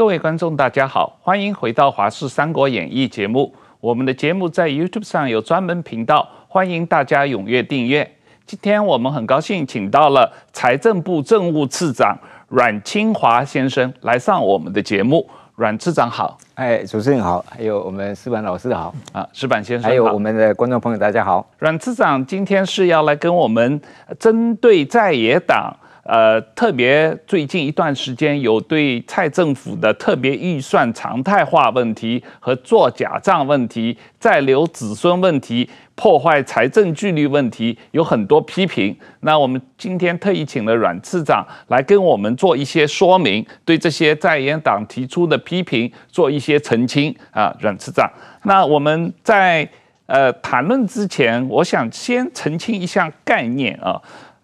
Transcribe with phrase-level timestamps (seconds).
[0.00, 3.54] 各位观众，大家好，欢迎回到《华视三国演义》节目。
[3.80, 8.10] 我们的节目在 YouTube 上有专门频道，欢迎大家踊跃订阅。
[8.46, 15.28] 今天我们很高兴请到了财政部政务次长阮清华先生来上我们的节目。
[15.54, 21.46] 阮次长好，哎，主持人好，还有我们石板老师好啊，石板先生好，还有我们的观众朋友大家好。
[21.58, 23.78] 阮次长今天是要来跟我们
[24.18, 25.76] 针对在野党。
[26.10, 38.96] 呃，特别最近一段时间有对蔡政府的特别预算常态化问题和做假账问题、再留子孙问题、破坏财政纪律问题有很多批评。
[39.20, 48.10] 那我们今天特意请了阮次长来跟我们做一些说明，对这些在野党提出的批评做一些澄清啊，阮次长。
[48.42, 49.68] 那我们在
[50.06, 54.02] 呃谈论之前，我想先澄清一下概念啊。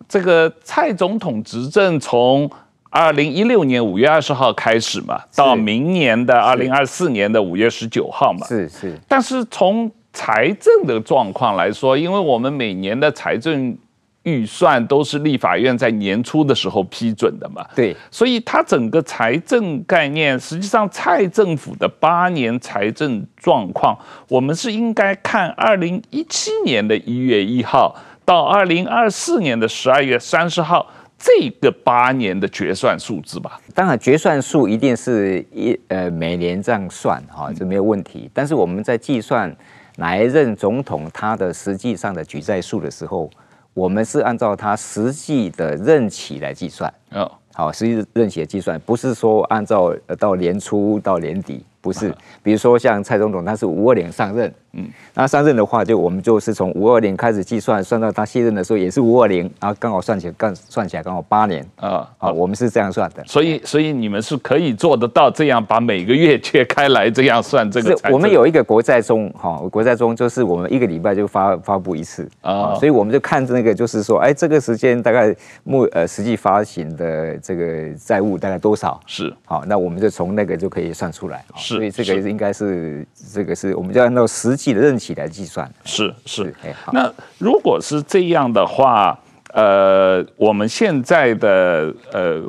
[0.09, 2.51] 这个蔡总统执政从
[2.91, 8.99] 二零一六年五月二十号开始嘛，到明年的二零二四年的五月十九号嘛，是是。
[9.07, 13.77] 但是从财政的状况来说，因为我们每年的财政
[14.23, 23.99] 预算都是立法院在年初的时候批准的嘛，对，所以它整个财政概念，实际上蔡政府的八年财政状况，
[24.29, 27.95] 我们是应该看二零一七年的一月一号。
[28.27, 30.85] 到二零二四年的十二月三十号，
[31.17, 33.61] 这个八年的决算数字吧。
[33.73, 38.29] 当然，决算数一定是一呃每年这样算哈，这没有问题。
[38.35, 39.57] 但是我们在计算
[39.99, 43.31] 哪一任总统他的实际上的举债数的时候，
[43.73, 46.93] 我们是按照他实际的任期来计算。
[47.13, 51.65] 哦，好，实际任期的计算不是说按照到年初到年底。
[51.87, 54.85] 不是，比如说像蔡总统，他是五二零上任，嗯，
[55.15, 63.23] 那上任的话，就我们就是从五二零开始计算，算到他卸任的时候也是五二零，然后刚好算起来，刚算起来刚好八年，啊，好，我们是这样算的。
[63.25, 67.97] 所以，所以你们是可以做得到这样，把每个月切开来这样算这个。
[67.97, 75.33] 是我们有一个国债中，哈，国债中就是我们一个礼拜就发发布一次啊，所以我们就看那个，就是说，哎，这个时间大概
[75.63, 79.01] 目呃实际发行的这个债务大概多少？
[79.07, 81.45] 是，好，那我们就从那个就可以算出来。
[81.55, 81.76] 是。
[81.77, 85.71] 所以这个应该是这个是我们就按照实际的任期来计算。
[85.85, 86.55] 是是，
[86.93, 89.19] 那如果是这样的话，
[89.53, 92.43] 呃，我们现在的呃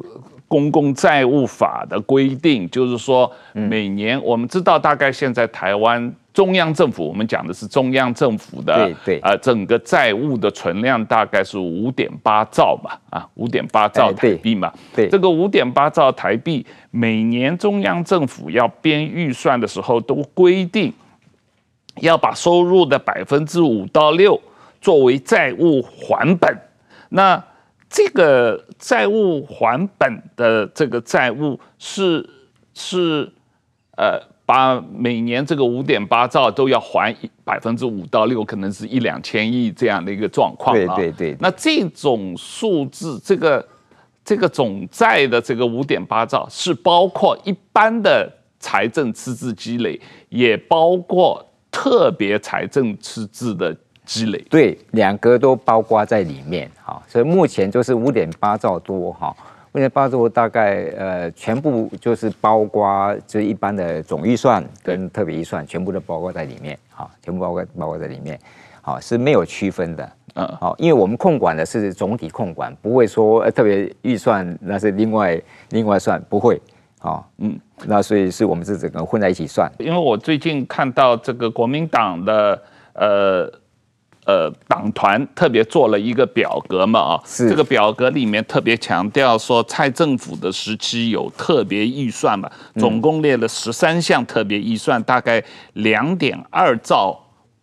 [0.48, 6.14] 公共债务法的规定，就是说每年我们知道大概现在台湾。
[6.34, 20.94] 中央政府，我们讲的是中央政府的，对对，呃，整个债务的存量大概是五点八兆嘛，啊，五点八兆台币嘛，对，这个五点八兆台币，每年中央政府要编预算的时候，都规定
[22.02, 24.40] 要把收入的百分之五到六
[24.80, 26.56] 作为债务还本，
[27.10, 27.44] 那
[27.90, 32.30] 这个债务还本的这个债务是
[32.74, 33.32] 是
[33.98, 34.22] 呃。
[34.48, 40.74] 把每年这个五点八兆都要还百分之五到六，可能是一两千亿这样的一个状况。
[40.74, 41.38] 对对对。
[41.42, 43.68] 那这种数字，这个
[44.24, 50.00] 这个总债的这个五点八兆，是包括一般的财政赤字积累，
[50.30, 53.76] 也包括特别财政赤字的
[54.08, 54.44] 积累。
[54.50, 56.72] 对，两个都包括在里面。
[56.84, 59.36] 哈，所以目前就是五点八兆多哈。
[59.74, 68.40] 五点八兆大概呃全部就是包括就是一般的总预算跟特别预算全部都包括在里面，好，全部包括包括在里面，
[68.82, 75.40] 好，是没有区分的，嗯，好，因为我们控管的是总体控管，不会说特别预算那是另外
[75.70, 76.60] 另外算，不会，
[76.98, 79.72] 好，嗯，那所以是我们是整个混在一起算。
[79.78, 82.64] 因为我最近看到这个国民党的
[82.94, 83.54] 呃。
[84.28, 95.42] 呃，党团特别做了一个表格嘛，啊，这个表格里面特别强调说，蔡政府的时期有特别预算嘛，总共列了十三项特别预算，大概
[95.76, 97.18] 两点二兆，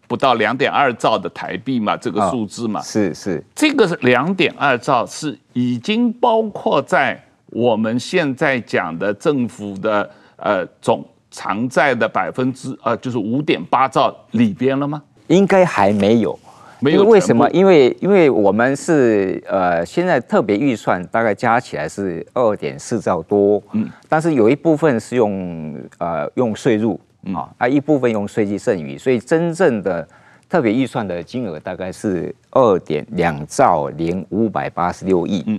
[0.09, 15.03] 不到两点二兆的台币嘛，这个数字嘛，是是，这个是两点二兆，是已经包括在我们现在讲的政府的呃总偿债的百分之呃，就是五点八兆里边了吗？
[15.27, 16.39] 应该还没有。
[16.91, 17.49] 因为为什么？
[17.51, 26.99] 因为因为我们是呃，现在特别预算大概加起来是二点四兆多，嗯，但是有一部分是用呃用税入。
[27.35, 30.07] 啊，啊一部分用税基剩余，所以真正的
[30.47, 35.59] 特别预算的金额大概是二点两兆零五百八十六亿，嗯。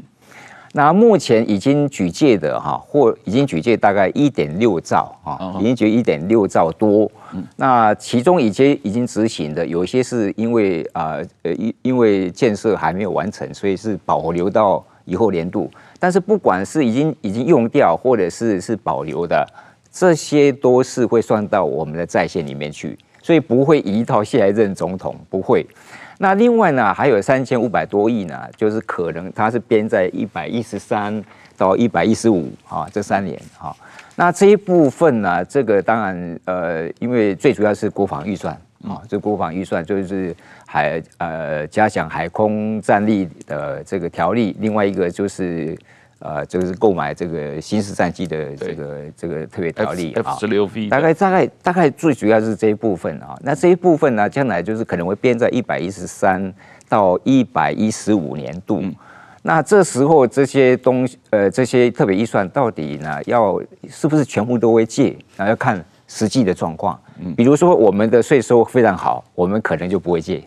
[0.78, 7.10] 那目前已经举借的哈，或已经举借大概一点六兆啊，已经举一点六兆多。
[7.56, 15.72] 那其中已经已经执行的，有一些是因为啊呃因因为建设还没有完成，所以是保留到以后年度。
[15.98, 19.48] 但是不管是已经已经用掉，或者是是保留的，
[19.90, 25.66] 这些都是会算到我们的在线里面去，所以不会移到下一任总统，不会。
[26.18, 31.24] 那另外呢，还有三千五百多亿呢，就是可能它是编在一百一十三
[31.58, 33.76] 到一百一十五啊这三年哈。
[34.16, 38.54] 那这一部分呢，这个当然呃，因为最主要是国防预算
[38.88, 40.36] 啊，这国防预算就是
[40.66, 45.78] 海呃加强海空战力的这个条例，另外一个就是。
[46.20, 53.36] 呃，就是购买这个新式战机的这个这个特别条例啊十六 V，大概大概大概最主要是这一部分啊。
[53.42, 56.52] 那这一部分呢，将来就是可能会编在一百一十三
[56.88, 58.80] 到一百一十五年度。
[58.82, 58.96] 嗯、
[59.44, 65.16] 那这时候这些东西，呃，这些特别预算到底呢，要是不是全部都会借？
[65.36, 66.98] 那要看实际的状况。
[67.20, 70.42] 嗯，比如说我们的税收非常好，我们可能就不会借。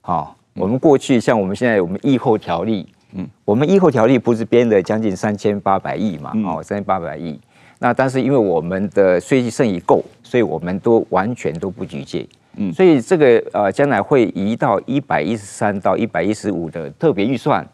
[0.00, 2.88] 好，我们过去像我们现在我们疫后条例。
[3.12, 6.32] 嗯，我们疫后条例不是编了将近三千八百亿嘛？
[6.44, 7.38] 哦，三千八百亿。
[7.78, 12.26] 那但是因为我们的税基剩余够，所以我们都完全都不举借。
[12.56, 17.66] 嗯，所以这个呃，将来会移到一百一十三到一百一十五的特别预算，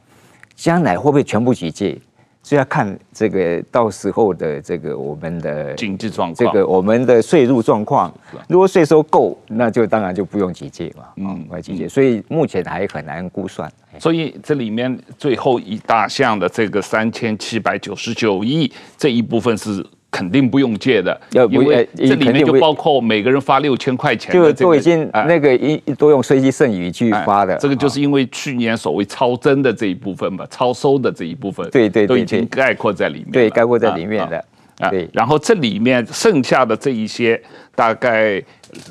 [0.55, 1.99] 将来会不会全部举借？
[2.47, 8.15] 就要看这个到时候的这个我们的经济状况，这个我们的税入状况。
[8.49, 11.89] 如果税收够，那就当然就不用集结嘛，嗯，不用举借。
[11.89, 13.69] 所以目前还很难估算。
[13.99, 19.85] 所以这里面最后一大项的这个三千七百九十九亿这一部分是。
[20.17, 27.55] 肯定不用借的，要因为这里面就包括每个人发六千块钱，就都已经那个一都用税基剩余去发的。
[27.59, 33.33] 这个就是因为去年所谓超增的这一部分嘛，超收的这一部分，对对，都已经概括在里面。
[33.33, 34.43] 对，概括在里面的。
[34.79, 37.41] 啊对，然后这里面剩下的这一些
[37.75, 38.43] 大概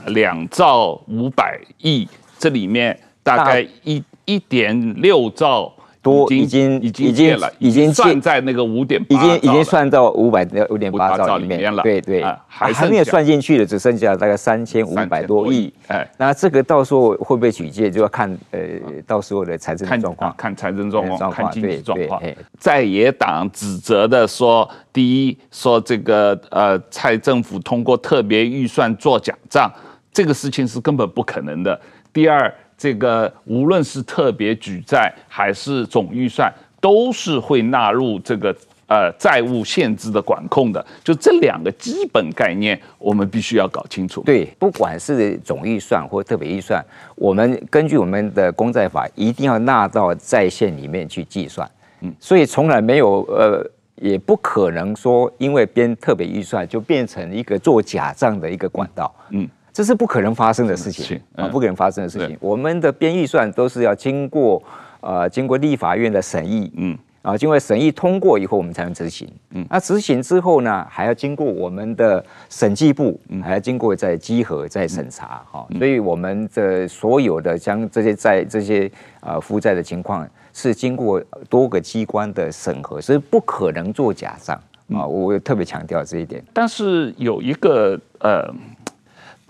[0.08, 2.08] 两兆五百亿，
[2.38, 5.72] 这里面大概一一点六兆。
[6.06, 11.82] 多已经已经已经已经算在那个五点，已经已经算到五百五点八兆里面了。
[11.82, 15.74] 对对，还还没有算进去的，只剩下大概三千五百多亿。
[15.88, 18.60] 哎，那这个到时候会不会举借，就要看呃，
[19.08, 22.22] 到时候的财政状况，看财政状况，看经济状况。
[22.60, 29.74] 在野党指责的说，第一说这个呃，蔡政府通过特别预算做假账，
[30.14, 31.82] 这个事情是根本不可能的。
[32.14, 32.54] 第二。
[32.78, 38.56] 这个无论是特别举债还是总预算，都是会纳入这个
[38.88, 40.86] 呃债务限制的管控的。
[41.04, 44.22] 就这两个基本概念，我们必须要搞清楚。
[44.26, 46.84] 对，不管是总预算或特别预算，
[47.16, 51.70] 我们根据我们的公债法，一定要纳到债线里面去计算。
[52.02, 59.16] 嗯，所以从来没有呃，也不可能说因为编特别预算就变成一个做假账的一个管道。
[59.30, 59.48] 嗯。
[59.76, 61.50] 这是不可能发生的事情啊！
[61.50, 62.38] 不可能发生的事情。
[62.40, 64.64] 我们的编预算都是要经过
[65.02, 69.30] 呃经过立法院的审议，嗯，啊，经过审议通过以后，我们才能执行。
[69.50, 75.44] 嗯，那执行之后呢，还要经过我们的审计部，还要经过再稽核、再审查。
[75.52, 78.90] 哈，所以我们的所有的将这些债、这些
[79.20, 84.56] 呃负债的情况，是经过多个机关的审核，是不可能做假账
[84.94, 85.06] 啊！
[85.06, 86.42] 我特别强调这一点。
[86.54, 88.50] 但是有一个呃。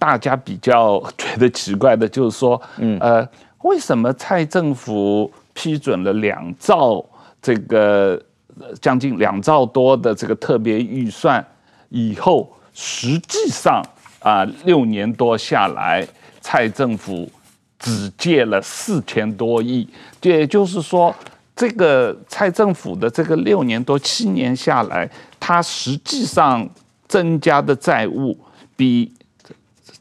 [0.06, 3.28] 大家比较觉得奇怪的就是说，嗯，呃，
[3.64, 7.04] 为什么蔡政府批准了两兆
[7.42, 8.22] 这个
[8.80, 11.44] 将近两兆多的这个特别预算
[11.90, 13.84] 以后，实际上
[14.20, 16.08] 啊六年多下来，
[16.40, 17.28] 蔡政府
[17.80, 19.90] 只借了四千多亿，
[20.22, 21.12] 也就是说，
[21.56, 25.10] 这个蔡政府的这个六年多七年下来，
[25.40, 26.70] 它实际上
[27.08, 28.38] 增加的债务
[28.78, 29.12] 比。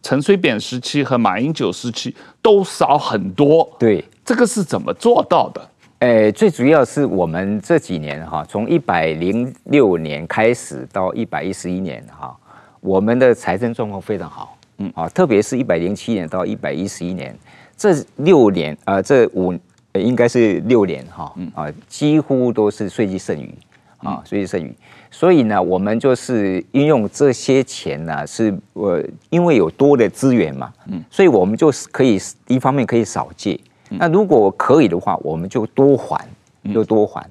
[0.04, 5.68] 陈水扁时期和马英九时期都少很多，对，这个是怎么做到的？
[6.00, 12.36] 诶，最主要是我们这几年哈，从一百零六年开始到一百一十一年哈，
[12.80, 14.92] 我们的财政状况非常好，嗯。
[14.94, 17.34] 啊，特别是一百零七年到一百一十一年
[17.74, 19.58] 这六年啊，这五
[19.94, 23.54] 应该是六年哈，啊，几乎都是税基剩余
[23.98, 24.76] 啊，税基剩余。
[25.16, 33.58] 所以呢，我们就是运用这些钱呢，是我因为有多的资源嘛，嗯，所以我们就是可以一方面可以少借，
[33.90, 36.28] 那如果可以的话，我们就多还，
[36.74, 37.24] 就多还，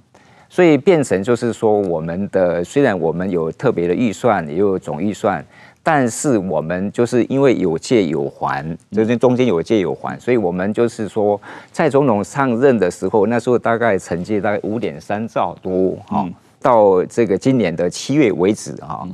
[0.50, 5.46] 所以变成就是说，我们的虽然我们有特别的预算，也有总预算，
[5.84, 11.40] 但是我们就是因为有借有还，就是中间有借有还，所以我们就是说，
[11.74, 16.26] 蔡总统上任的时候，那时候大概承借大概五点三兆多，哈。
[16.64, 19.06] 到这个今年的七月为止啊，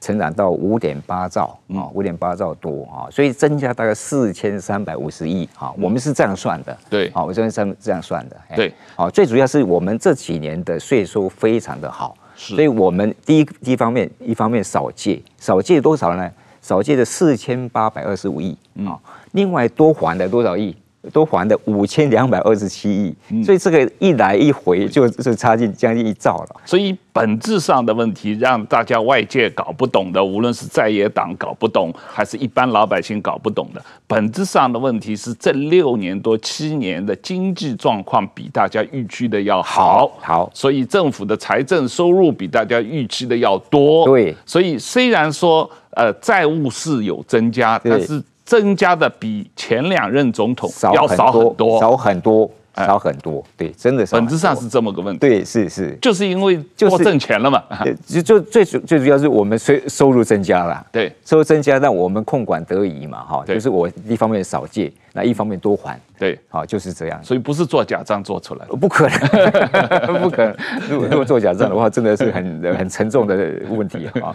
[0.00, 6.76] 成长到五点八兆啊，五点八兆多啊，所以增加大概四千三百五十亿啊，我们是这样算的。
[6.88, 8.36] 对，好，我这边这样算的。
[8.54, 16.30] 对，好，最主要是我们这几年的税收非常的好，所以我们第一第一方面，一方面少借，少借多少呢？
[16.62, 18.54] 少借的四千八百二十五亿
[18.86, 19.00] 啊，
[19.32, 20.76] 另外多还了多少亿？
[21.12, 26.60] 都还的五千两百二十七亿，嗯、所以这个一来一回就就差近将近一兆了。
[26.66, 44.04] 所以本质上的问题让大家外界搞不懂的，无论是在野党搞不懂，还是一般老百姓搞不懂的，本质上的问题是这六年多七年的经济状况比大家预期的要好，好，好，所以政府的财政收入比大家预期的要多。
[44.04, 48.22] 对，所以虽然说呃债务是有增加，但是。
[48.50, 53.44] 增加的比前两任总统要少很多，少很多，少很多。
[53.56, 54.16] 对，真的是。
[54.16, 55.20] 本质上是这么个问题。
[55.20, 57.62] 对，是是，就是因为多挣钱了嘛。
[58.04, 60.84] 就就最主最主要是我们收收入增加了。
[60.90, 63.44] 对，收入增加让我们控管得宜嘛，哈。
[63.46, 64.92] 就是我一方面少借。
[65.12, 70.56] 那一方面多还，对，好就是这样，所以不是做假账做出来的，不可能， 不可能。
[70.88, 73.34] 如果如果做假账的话，真的是很很沉重的
[73.68, 74.34] 问题啊。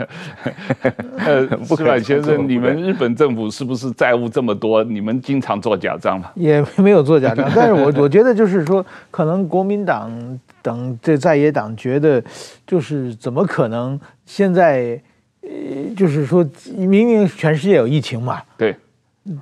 [1.25, 1.95] 呃， 不可能。
[2.03, 4.83] 先生，你们日本政府是不是债务这么多？
[4.83, 6.29] 你们经常做假账吗？
[6.35, 10.11] 也没有做假账，但是我我觉得就是说，可能国民党
[10.61, 12.21] 等这在野党觉得，
[12.67, 15.01] 就是怎么可能现在，
[15.41, 15.49] 呃，
[15.95, 18.75] 就是说明明全世界有疫情嘛，对。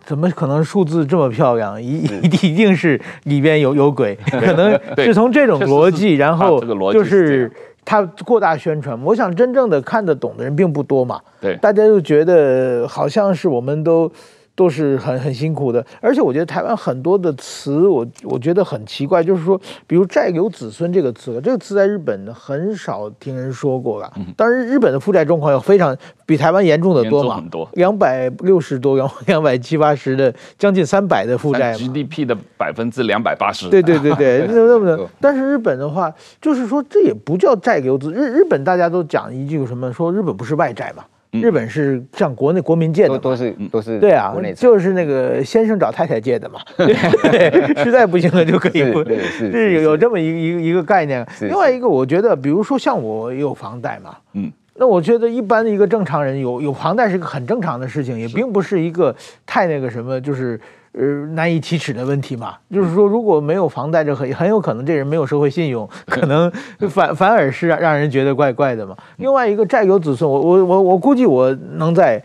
[0.06, 1.82] 怎么可能数字这么漂亮？
[1.82, 6.60] 一一一定是里边有有鬼， 可能是从这种逻辑，然后
[6.92, 7.52] 就是
[7.84, 8.98] 他过大宣传。
[9.04, 14.12] 我想真正的看得懂的人并不多嘛，对，大家就觉得好像是我们都。
[14.56, 24.14] 都是很很辛苦的，而且我觉得台湾很多的词，我我觉得很奇怪，就是说，比如“债留子孙”这个词，这个词在日本很少听人说过吧。
[24.38, 33.68] 当然，日本的负债状况要非常比台湾严重的多嘛，很多，两百六十多，两两百七八十的，将近三百的负债，GDP 的百分之两百八十。
[33.70, 35.10] 对对对对， 那么的。
[35.20, 38.12] 但是日本的话，就是说这也不叫债留子。
[38.14, 41.04] 日日本大家都讲一句什么，说日本不是外债嘛。
[41.42, 51.26] 日本是向国内国民借的，都是都是对啊，就是那个先生找太太借的嘛， 对，实在不行了就可以不，是有有这么一一一个概念。
[51.42, 60.60] 另外一个，我觉得，比如说像我有房贷嘛，嗯，那我觉得一般的一个正常人有有房贷是个很正常的事情，也并不是一个太那个什么，就是。
[60.94, 61.02] 呃，
[61.34, 66.52] 难以启齿的问题嘛，就是说，如果没有房贷，这 很很有可能这人没有社会信用，可能
[66.90, 68.96] 反 反而是让让人觉得怪怪的嘛。
[69.18, 72.22] 另外一个债有子孙，我我我我估计我能在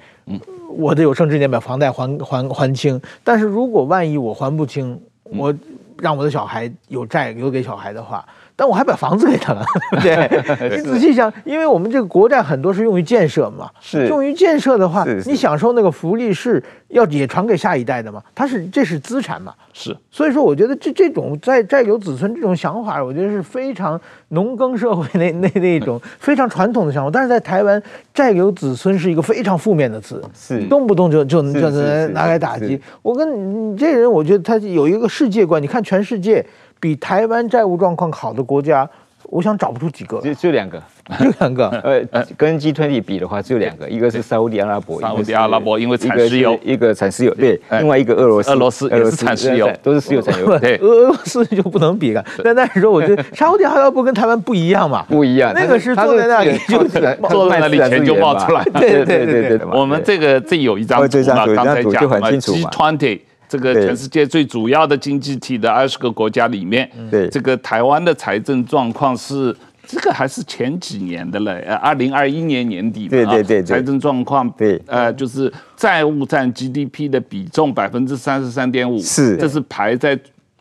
[0.69, 5.55] 我的有生之年把房贷还还还清，但是如果万一我还不清，我
[5.99, 8.25] 让我的小孩有债留给小孩的话。
[8.59, 9.65] 但我还把房子给他了，
[10.03, 10.29] 对，
[10.77, 14.09] 你仔细想，因为我们这个国债很多是用于建设嘛，是。
[14.09, 24.01] 用于建设的话，你享受那个福利是要也传给下一代的嘛，它是这是资产嘛，是，所以说我觉得这这种在债有子孙这种想法，我觉得是非常
[24.31, 27.81] 农耕社会那 那那种 非常传统的想法，但是在台湾
[28.13, 30.65] 债有子孙是一个非常负面的词，是。
[30.65, 32.81] 动不动就就就能拿来打击。
[33.03, 36.45] 我跟你这人，我觉得他有一个世界观，你看全世界。
[36.81, 38.89] 比台湾债务状况好的国家，
[39.25, 40.83] 我想找不出几个，就就两个，
[41.19, 41.69] 就两个。
[42.13, 50.59] 呃，跟 G20 比的话，只有两个，一个是沙乌地阿拉伯，沙乌地阿拉伯因为产石油，一个产石油，对，另外一个俄罗斯，俄罗斯也是产石油，都是石油产 油。
[50.59, 52.25] 对，俄俄罗斯就不能比了。
[52.43, 55.53] 但但是说，我觉得沙乌地阿拉伯跟台湾不一样嘛，不一样。
[55.55, 56.79] 那个是坐在那里就
[57.29, 58.65] 坐在那里钱就冒出来。
[58.65, 63.21] 对对对对，我们这个这有一张图嘛，刚才讲嘛，G20。
[63.49, 69.55] 这个全世界最主要的经济体的二十个国家里面，对这个台湾的财政状况是
[69.87, 71.65] 这个还是前几年的嘞？
[71.67, 80.19] 呃，二零二一年年底嘛，对对对，财政状况，对，呃，就是债务占 GDP 的比重百分之三十三点五，是，这是排在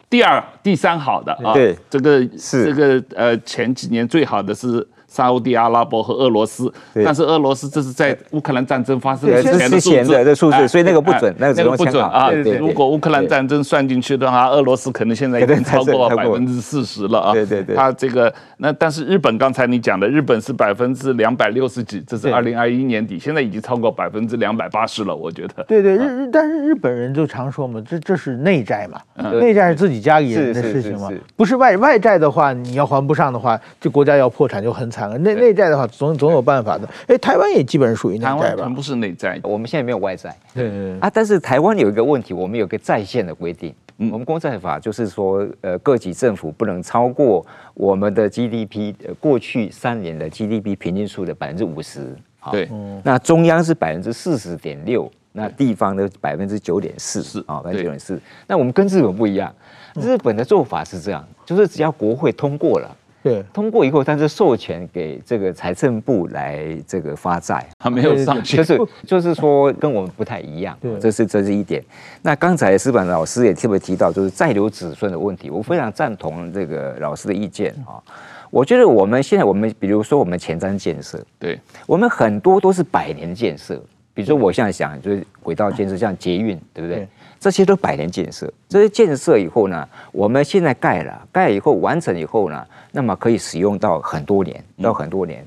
[0.10, 1.54] 第二、第三好的啊。
[1.54, 4.88] 对，这个是这个呃前几年最好的是。
[5.08, 12.30] 沙乌地阿拉伯和俄罗斯，但是俄罗斯这是在乌克兰战争发生之前的数字，的数字，所以那个不准，那个不准啊。
[12.60, 17.34] 如果乌克兰战争算进去的话，俄罗斯可能现在已经超过百分之四十了啊。
[17.34, 25.64] 对对对，它这个那但是日本刚才你讲的，日本是百分之两百六十几，这是二零二一年底，现在已经超过百分之两百八十了，我觉得。
[25.64, 29.00] 对对日日，但是日本人就常说嘛，这这是内债嘛，
[29.40, 34.97] 内债是自己家里人的事情嘛，不是外外债的话，你要还不上的话，这国家要破产就很惨。
[35.20, 36.90] 内内债的话，总总有办法的。
[37.08, 38.64] 哎，台湾也基本属于内债吧？
[38.64, 40.36] 全部是内债，我们现在没有外债。
[40.54, 43.72] 对，对，对啊，但是台湾有一个问题，我们有个债限的规定。
[44.00, 52.16] 嗯，我们公债法就是说，呃，各级政府不能超过我们的 GDP，呃，过去三年的 GDP 平均数的百分之五十。
[52.52, 52.70] 对，
[53.04, 57.22] 那中央是百分之四十点六，那地方的百分之九点四。
[57.22, 58.22] 是啊，百分之九点四。
[58.46, 59.54] 那我们跟日本不一样，
[59.96, 62.96] 日本的做法是这样，就是只要国会通过了。
[63.28, 71.84] 对，通过以后，他是授权给这个财政部来这个发债，他没有上去，就是就是说跟我们不太一样，对，这是这是一点。
[72.22, 78.02] 那刚才石板老师也特别提到，就是再留子孙的问题，我非常赞同这个老师的意见啊。
[78.50, 83.76] 我觉得我们现在我们比如说我们前瞻建设，对，我们很多都是百年建设，
[84.14, 87.08] 比如说我现在想就是轨道建设，像捷运，对不对？
[87.40, 95.46] 这些都百年建设，这些建设以后呢，我们现在盖了，盖以后完成以后呢，那么可以使用到很多年，到很多年，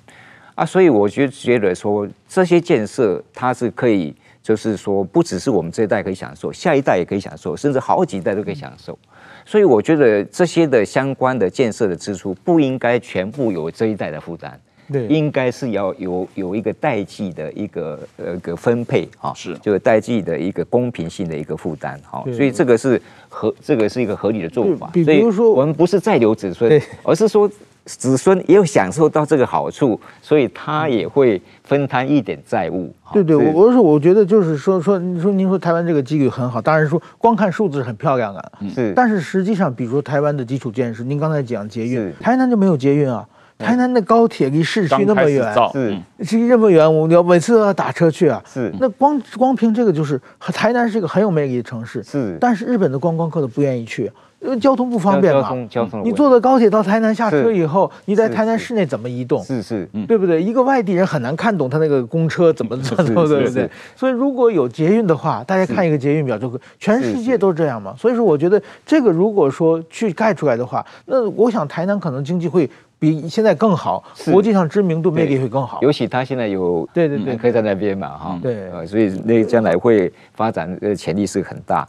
[0.54, 8.96] 啊，所以我觉得觉得说这些建设它是可以，就是说不只是我们这一代可以享受，下一代也可以享受，甚至好几代都可以享受，
[9.44, 14.58] 所以我觉得这些的相关的建设的支出不应该全部由这一代的负担。
[14.92, 24.90] 对，应该是要有有一个代际的一个呃个分配哈，是，就是代际的一个公平性的一个负担哈，所以这个是合这个是一个合理的做法。
[24.92, 27.48] 比如说，我们不是再留子孙，而是说
[27.84, 32.92] 子孙也有享受到这个好处，所以他也会分摊一点债务。
[33.12, 43.26] 对对，我我是我觉得就是说说你说您说台湾这个机遇很好，当然说光看数字很漂亮啊，是，但是实际上比如说台湾的基础建设，您刚才讲捷运，台南就没有捷运啊。
[43.60, 48.42] 台南的高铁离市区那么远，是，是这么远，我要每次都要打车去啊。
[48.46, 52.02] 是，那光光凭这个就是，台南是一个很有魅力的城市。
[52.02, 55.42] 是，但是日本的观光客都不愿意去，因为交通不方便嘛。
[55.42, 56.02] 交通，交通。
[56.04, 59.44] 你坐的高铁到台南下车以后，你在台南市内怎么移动？
[59.44, 60.42] 是是，对不对？
[60.42, 63.70] 一个外地人很难看懂他那个公车怎么走， 对不对？
[63.94, 67.94] 所以如果有捷运的话，大家看一个捷运表就可，全世界都这样嘛。
[67.98, 72.68] 所以说，我觉得这个如果说去盖出来的话，那我想台南可能经济会。
[73.00, 75.80] 比现在更好，国际上知名度魅力会更好。
[75.80, 81.88] 尤其他现在有对对对，可以在那边嘛哈，对，所以那将来会发展的潜力是很大。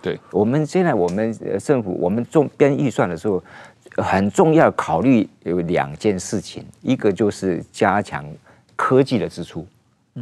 [0.00, 3.42] 对，我们现在我们政府我们做编预算的时候，
[3.96, 8.24] 很重要考虑有两件事情，一个就是加强
[8.76, 9.66] 科技的支出。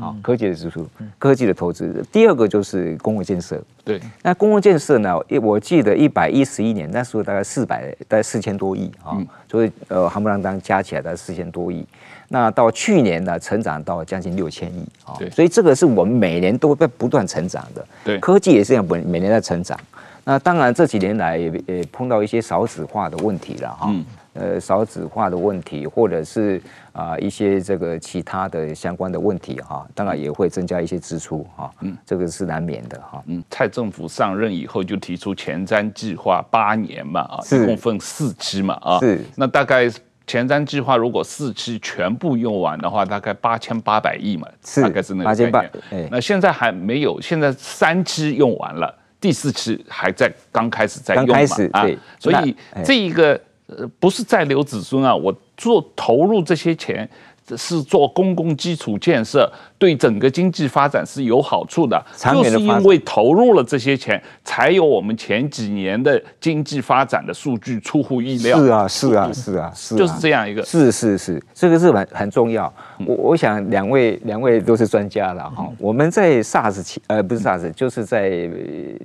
[0.00, 0.86] 好，科技的支出，
[1.18, 2.04] 科技的投资。
[2.10, 3.62] 第二个就是公共建设。
[3.84, 5.16] 对，那公共建设呢？
[5.28, 9.16] 一我记得一百一十一年那时候大概四百，大概四千多亿啊。
[9.48, 11.86] 所以呃，夯不啷当加起来大概四千多亿。
[12.28, 15.14] 那到去年呢，成长到将近六千亿啊。
[15.18, 17.86] 对，所以这个是我们每年都在不断成长的。
[18.04, 19.78] 对，科技也是这样，每每年在成长。
[20.24, 23.94] 那当然这几年来也也碰到一些少子化的问题了哈。
[24.34, 26.60] 呃，少子化的问题，或者是
[26.92, 33.22] 啊、呃、一些这个其他的相关的问题哈，当然也会增加一些支出哈，嗯，这个是难免的哈。
[33.26, 39.20] 嗯，蔡政府上任以后就提出前瞻计划八年嘛啊，一共分四期嘛啊，是。
[39.36, 39.88] 那大概
[40.26, 45.52] 前瞻计划如果四期全部用完的话，大概八千八百亿嘛，是，大概是那个概念。
[45.52, 51.34] 八千八，那现在还没有，现在三期用完了，第四期还在刚开始在用嘛
[51.70, 51.86] 啊，
[52.18, 53.40] 所以这一个。
[53.66, 57.08] 呃，不是在留子孙啊，我做投入这些钱。
[57.56, 62.02] 是做公共基础建设，对整个经济发展是有好处的。
[62.16, 68.58] 就是因为投入了这些钱，才有我们前几年的经济发展的数据出乎意料。
[68.58, 70.64] 是啊，是啊，是啊，是，就是这样一个。
[70.64, 72.72] 是是是，这个是很很重要。
[73.06, 75.68] 我我想两位两位都是专家了哈。
[75.78, 78.48] 我们在 SARS 期呃不是 SARS，就是在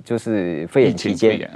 [0.02, 1.50] 就是肺炎期间，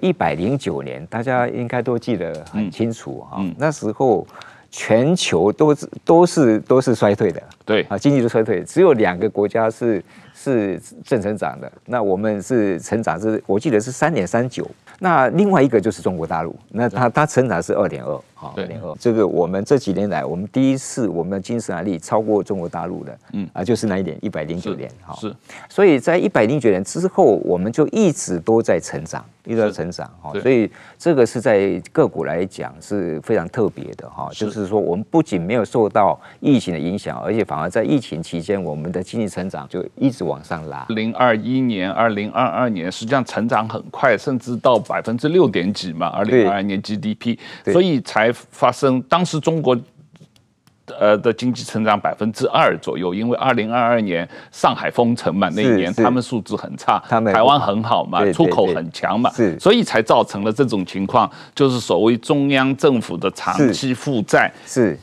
[0.00, 3.44] 一百零九年，大家应该都记得很清楚哈。
[3.58, 4.26] 那时候。
[4.74, 10.02] 全球都是都是都是衰退的，对啊，经济都衰退，只有两个国家是
[10.34, 11.70] 是正成长的。
[11.84, 14.66] 那我们是成长是，我记得是三点三九。
[14.98, 18.18] 那另外一个就是中国大陆，那它它成长是二点二。
[18.56, 23.48] 二点二，这个我们这几年来，我们第一次我们的经济生产力超过中国大陆的，嗯。
[23.52, 25.34] 啊，就是那一点一百零九年，哈，是，
[25.68, 40.86] 所以在一百零九年之后，我们就一直都在成长，一直在成长，哈，所以这个是在个股来讲是非常特别的，哈，就是说我们不仅没有受到疫情的影响，而且反而在疫情期间，我们的经济成长就一直往上拉。
[40.88, 48.31] 零二一年、二零二二年，实际上成长很快，甚至到百分之六点几嘛，二零二二年 GDP，所以才。
[48.32, 49.76] 发生当时中国，
[50.98, 64.98] 呃的经济成长百分之二左右，因为二零二二年上海封城嘛，那一年他们数字很差，台湾很好嘛，出口很强嘛，所以才造成了这种情况，就是所谓中央政府的长期负债是。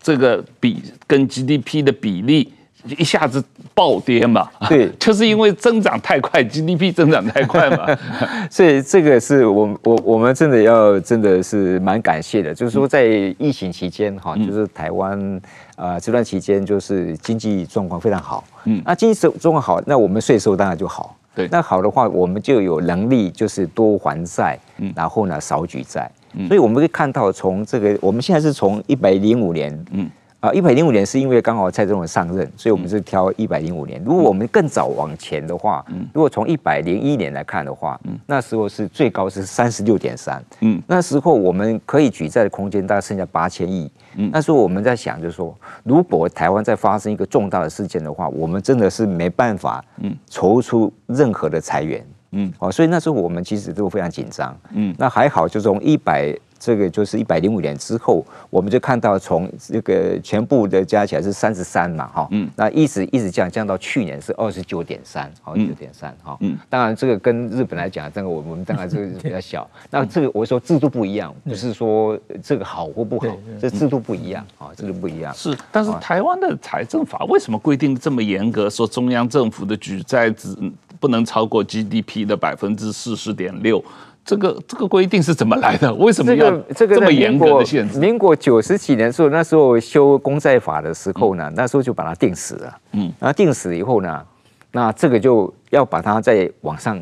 [0.00, 2.52] 这个比跟 GDP 的比例。
[2.98, 3.42] 一下子
[3.74, 7.86] 暴跌嘛，对， 就是因为增长太快，GDP 增长太快嘛，
[8.50, 13.04] 所以这个是我我我们真的要真的是蛮感谢的，就是说在
[13.38, 15.40] 疫情期间哈，就是台湾
[15.76, 26.10] 啊这段期间就是经济状况非常好，嗯，那经济状况好，那我们税收当然就好，对，那好的话我们就有能力就是多还债，嗯，然后呢少举债。
[26.48, 30.10] 所以我们可以看到，从这个我们现在是从一百零五年，嗯。
[30.44, 33.98] 啊，一百零五年是因为刚好蔡总统上任，所以我们是挑一百零五年。
[34.04, 56.38] 如果我们更早往前的话，如果从一百零一年来看的话，那时候是最高是三十六点三，嗯，那时候我们可以举债的空间大概剩下八千亿，嗯，那时候我们在想，就是说，如果台湾再发生一个重大的事件的话，我们真的是没办法，嗯，筹出任何的财源，嗯，哦，所以那时候我们其实都非常紧张，嗯，那还好，就从一百。
[56.58, 69.68] 这个就是一百零五年之后，我们就看到从这个全部的加起来是三十三嘛，哈，嗯，那一直一直降降到去年是二十九点三，二十九点三，哈，嗯，当然这个跟日本来讲，这个我我们当然这个比较小。
[69.90, 73.26] 那这个我说制度不一样，不是说这个好或不好，
[73.60, 75.34] 这制度不一样啊，制度不一样。
[75.34, 78.70] 是，但是台湾的财政法为什么规定这么严格？
[78.70, 80.56] 说中央政府的举债只
[80.98, 83.84] 不能超过 GDP 的百分之四十点六。
[84.24, 85.92] 这个这个规定是怎么来的？
[85.94, 87.98] 为什么要这么严格的限制？
[87.98, 92.78] 民国九十几年的时候，那时候修公债法的时候呢，那时候就把它定死了。
[92.92, 94.24] 嗯，那定死以后呢，
[94.72, 96.98] 那这个就要把它再往上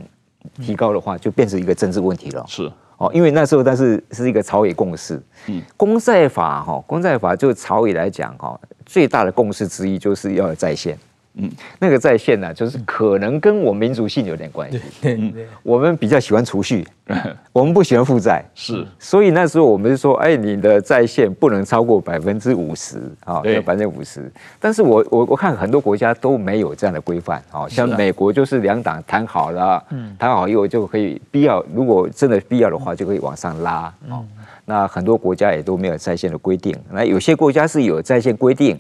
[0.61, 2.45] 提高的话，就变成一个政治问题了。
[2.49, 5.23] 是哦，因为那时候但是是一个朝野共识。
[5.47, 10.99] 嗯，公债法哈，公债法就朝野来讲哈，最大的共识之一就是要有再现。
[11.35, 14.81] 嗯，那个在线呢，就是可能跟我民族性有点关系。
[15.03, 16.87] 嗯，我们比较喜欢储蓄，
[17.55, 18.45] 我们不喜欢负债。
[18.55, 24.31] 是，所以那时候我们就说，哎，你的在线不能超过百分之五十啊，要百分之五十。
[24.61, 33.91] 但是我我我看很多国家都没有这样的规范，啊像美国就是两党谈好了，嗯，谈好以后就可以必要，如果真的必要的话，就可以往上拉。
[34.11, 34.23] 哦，
[34.67, 38.77] 那很多国家也都没有在线的规定，那有些国家是有在线规定，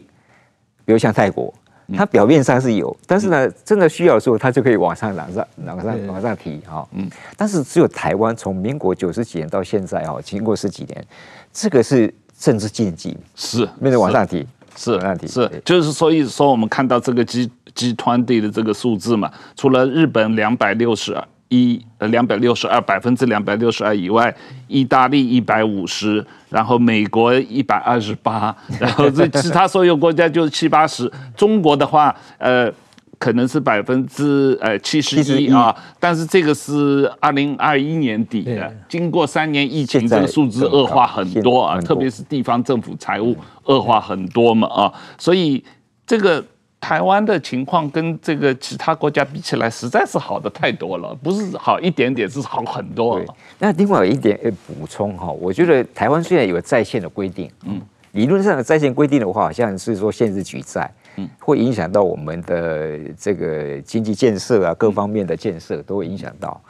[0.84, 1.52] 比如像泰国。
[1.96, 6.86] 它表面上是有，但是呢，真的需要的时候，它就可以往上、往上、往上、往上提哈。
[6.92, 11.04] 嗯，但是只有台湾从民国九十几年到现在哈，经过十几年，
[11.52, 15.62] 这个是政治禁忌，是没得往上提，是往上提，是。
[15.64, 21.24] 就是所以说我们看到这个集集团地的这个数字嘛，除了日本两百六十二。
[21.52, 24.34] 一呃两百六十二百分之两百六十二以外，
[24.68, 31.12] 意大利一百五十，然后美国一百二十八，然后这其他所有国家就是七八十。
[31.36, 32.72] 中国的话，呃，
[33.18, 45.62] 可能是百分之呃七十一啊，但是这个是二零二一年底的，经过三年疫情，这个数字恶化很多啊，特别是地方政府财务恶化很多嘛啊，所以
[46.06, 46.42] 这个。
[46.82, 53.22] 台湾的情况跟这个其他国家比起来，实在是好的太多了，不是好一点点，是好很多。
[53.60, 66.60] 那另外有一点补充哈，我觉得台湾虽然有在线的规定，嗯，理论上的在线规定的话，好像是说限制举债，嗯，会影响到我们的这个经济建设啊，各方面的建设都会影响到。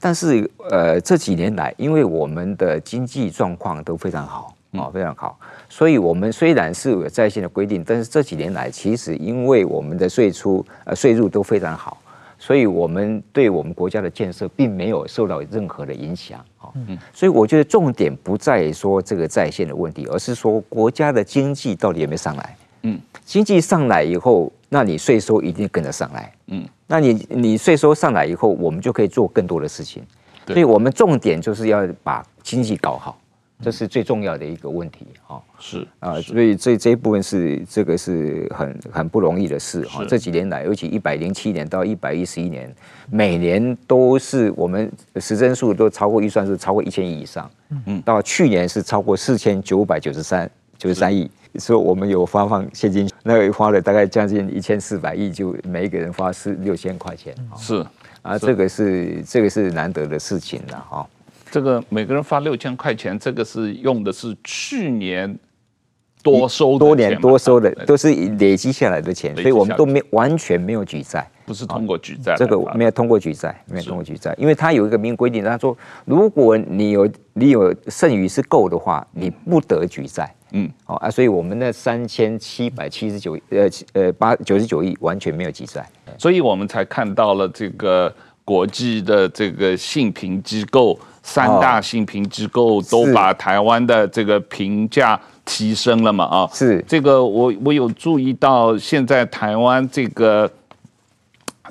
[0.00, 4.54] 但是呃，这几年来，因为我们的经济状况都非常好。
[4.78, 5.38] 哦，非常好。
[5.68, 11.98] 所以，我们虽然是有在线的规定，但是这几年来，其实因为我们的税出呃税入都非常好，
[12.38, 16.40] 所以我们对我们国家的建设并没有受到任何的影响。
[16.60, 22.56] 哦，嗯，所以我觉得重点不在说这个在线的问题，而是说国家的经济到底有没有上来。
[22.82, 26.32] 嗯，经济上来以后，那你税收一定跟着上来。
[26.46, 30.02] 嗯，那你你税收上来以后，我们就可以做更多的事情。
[30.46, 33.18] 所以我们重点就是要把经济搞好。
[33.60, 40.04] 这是最重要的一个问题，哈，是啊，所以这这一部分是这个是很很不容易的事，哈。
[40.08, 42.72] 这几年来，尤其一百零七年到一百一十一年，
[43.10, 47.50] 每年都是我们实增数都超过预算是超过一千亿以上，
[47.86, 57.84] 嗯，到去年是超过四千九百九十三九十三亿，所以我们有发放现金，那个花了大概将近一千四百亿，就每一个人花四六千块钱，是
[58.22, 61.08] 啊，这个是这个是难得的事情了，哈。
[61.50, 65.38] 这个每个人发六千块钱，这个是用的是去年
[66.22, 68.08] 多收多年多收的，都是
[68.38, 88.12] 累积下来的钱，所以我们都没完全没有举债，不是通过举债，这个没有通过举债，没有通过举债，因为他有一个明规定，他说如果你有你有剩余是够的话，你不得举债，嗯，好啊，所以我们那三千七百七十九呃呃八九十九亿完全没有举债，所以我们才看到了这个
[88.48, 90.98] 国际的这个信评机构。
[91.20, 96.24] 三大信评机构都把台湾的这个评价提升了嘛？
[96.24, 100.50] 啊，是这个我我有注意到，现在台湾这个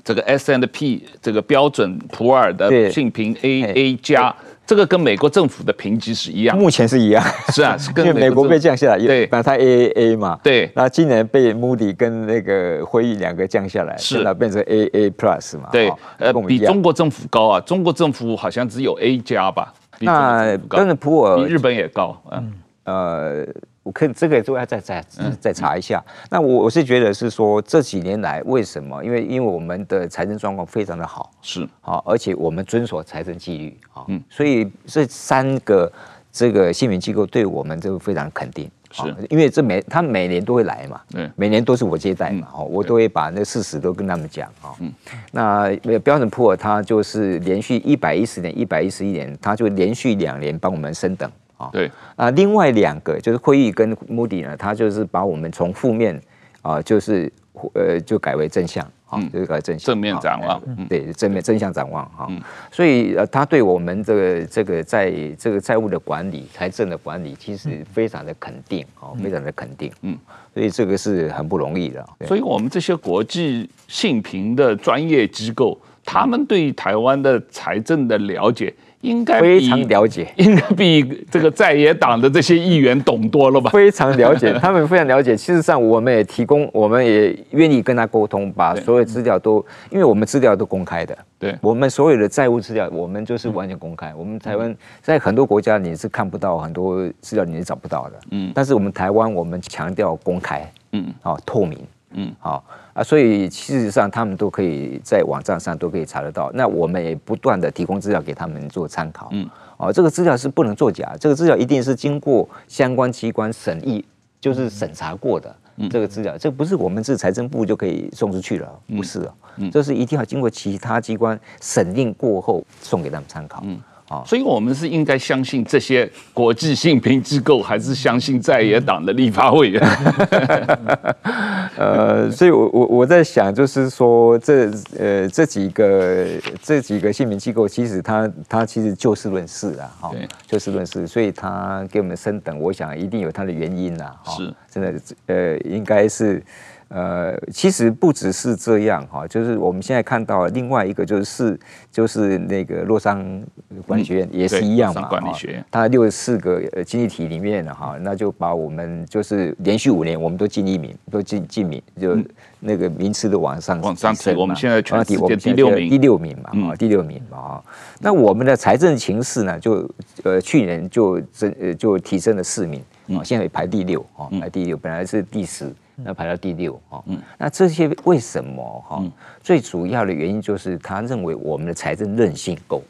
[0.03, 4.35] 这个 S N P 这个标准普尔的信评 A A 加。
[4.67, 22.53] 这个跟美国政府的评级是一样，目前是一样，是啊，是跟 美，美国被降下来，对，把它 A A A 嘛，对，那今年被 Moody 跟那个辉誉两个降下来，是，啊变成 A A Plus 嘛，对，呃，比中国政府高啊，中国政府好像只有 A 加吧，那但是普尔比日本也高，嗯，
[22.83, 23.47] 呃。
[23.87, 25.01] 我可以这个都要再再
[25.39, 26.03] 再查一下。
[26.29, 29.01] 那我我是觉得是说这几年来为什么？
[29.01, 31.65] 因为因为我们的财政状况非常的好，是。
[31.79, 33.77] 好，而且我们遵守财政纪律。
[33.93, 35.89] 啊，嗯，所以这三个
[36.33, 39.03] 这个信评机构对我们都非常肯定，是。
[39.29, 44.49] 因为这每他每年都会来嘛，对，每年都是我接待嘛，哦，我都会把那事实都跟他们讲。
[44.61, 44.91] 啊，嗯，
[45.31, 51.31] 那标准普尔他就是连续一百一十年、一百一十一年，他就连续两年帮我们升等。
[51.57, 56.19] 啊，对啊，另外两个就是会议跟目的呢，他就是把我们从负面
[56.61, 57.31] 啊，就是
[57.73, 62.29] 呃，就改为正向啊，就是改正向正面展望，对，正面正向展望哈。
[62.71, 69.91] 所以呃，他对我们这个这个在这个债务的管理、财政的管理，其实非常的肯定啊，非常的肯定。
[70.03, 70.15] 嗯，
[70.53, 72.07] 所以这个是很不容易的。
[72.27, 78.71] 所以我们这些国际信评的专业机构，他们对于台湾的财政的了解。
[79.07, 83.69] 应该非常了解，应该比这个在野党的这些议员懂多了吧？
[83.71, 85.35] 非常了解， 他们非常了解。
[85.35, 91.17] 事实上，我们也提供，我们也愿意跟他沟通，把所有资料都，因为我们资料都公开的。
[91.39, 94.13] 对，我们所有的债务资料，我们就是完全公开。
[94.15, 98.19] 我们台湾在很多国家你是看不到很多资料，你是找不到的。
[98.31, 101.77] 嗯，但是我们台湾，我们强调公开，嗯，好，透明。
[102.13, 102.63] 嗯，好
[102.97, 106.49] 啊，所以事实上他们都可以在网站上都可以查得到。
[106.55, 109.29] 那我们也不断的提供资料给他们做参考。
[109.33, 114.03] 嗯，哦，这个资料是不能作假，这个资料一定是经过相关机关审议，
[114.41, 115.55] 就是审查过的。
[115.75, 119.35] 嗯，这个资料，这不是我们是财政部就可以送出去了，不是啊。
[119.57, 123.61] 嗯，这是一定要经过其他机关审定过后送给他们参考。
[123.63, 123.79] 嗯。
[124.09, 129.81] 啊，所以我们是应该相信这些国际性评机构，还是相信在野党的立法委员？
[131.77, 136.25] 呃，所以我我我在想，就是说这呃这几个
[136.61, 140.11] 这几个信评机构，其实他他其实就事论事啊，哈，
[140.47, 146.41] 就事论事，所以他给我们升等，我想一定有他的原因呐，是，真的呃应该是。
[146.89, 151.59] 呃，其实不只是这样哈，就是我们现在看到另外一个就是
[151.91, 153.43] 就是那个洛桑
[153.85, 162.17] 管理学院也是一样嘛，管理学院，它六十四个经济体里面哈，那就把我们就是连续五年我们都进一名，都进进名，就
[162.61, 167.63] 那个名次都往上往上提，我们现在全世界第六名，第六名嘛，啊，第六名嘛啊，
[167.99, 169.89] 那我们的财政情势呢，就
[170.23, 175.69] 呃去年就增呃就提升了四名啊，现在排第六啊，排第六，本来是第十。
[176.03, 179.03] 那排到第六哈，嗯，那这些为什么哈？
[179.41, 182.81] 最主要的原因就是他认为我们的财政韧性够。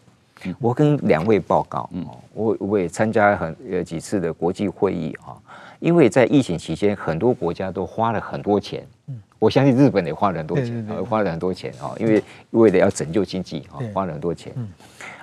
[0.60, 5.36] 我跟两位报告，嗯，我我也参加很呃几次的国际会议哈，
[5.80, 14.54] 因为在疫情期间，很多国家都花了很多钱，嗯，我相信日本也花了很多钱，花了很多钱啊，因为为了要拯救经济啊，花了很多钱，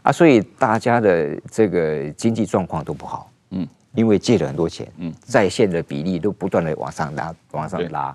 [0.02, 3.33] 啊，所以大家的这个经济状况都不好，嗯。
[3.94, 8.14] 因为借了很多钱，嗯，在线的比例都不断的往上拉，往上拉，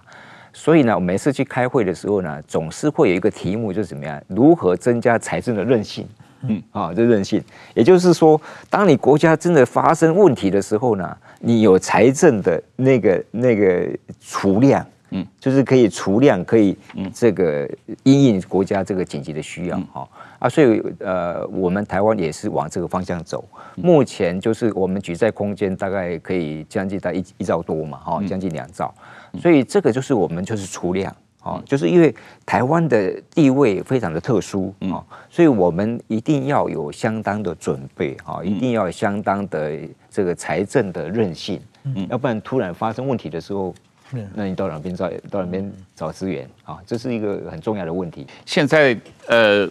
[0.51, 6.07] 所以呢，我每次去开会的时候呢，总是会有一个题目，就是怎么样，如何增加财政的韧性，
[6.41, 7.41] 嗯，啊，这韧性，
[7.73, 8.39] 也就是说，
[8.69, 13.87] 当你国家真的发生问题的时候呢，你有财政的那个那个
[14.19, 16.77] 储量，嗯，就是可以储量，可以
[17.13, 17.69] 这个
[18.03, 20.07] 因应国家这个紧急的需要，哈。
[20.39, 23.43] 啊，所以呃，我们台湾也是往这个方向走。
[23.75, 28.93] 目前就是我们举债空间大概可以将近在一一兆多嘛，哈，将近两兆。
[29.37, 39.77] 所以这个就是我们就是储量，啊，就是因为台湾的地位非常的特殊啊，所以我们一定要有相当的准备啊，一定要有相当的
[40.09, 43.75] 这个财政的韧性，嗯要不然突然发生问题的时候，
[44.33, 46.79] 那你到哪边找到哪边找资源啊？
[46.85, 48.25] 这是一个很重要的问题。
[48.45, 48.97] 现在
[49.27, 49.69] 呃。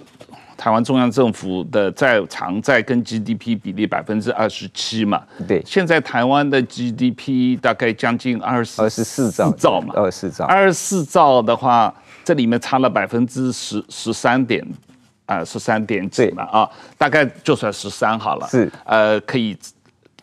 [0.59, 11.94] 台湾中央政府的债偿债跟 GDP 比例百分之二十七嘛，对，现在台湾的 GDP 大概将近二十二十四兆兆嘛，二十四兆，二十四兆的话，
[12.25, 14.66] 这里面差了百分之十十三点
[15.27, 16.68] 啊，十三点几嘛啊，
[16.99, 18.71] 大概就算十三好了，是。
[18.85, 19.57] 呃可以。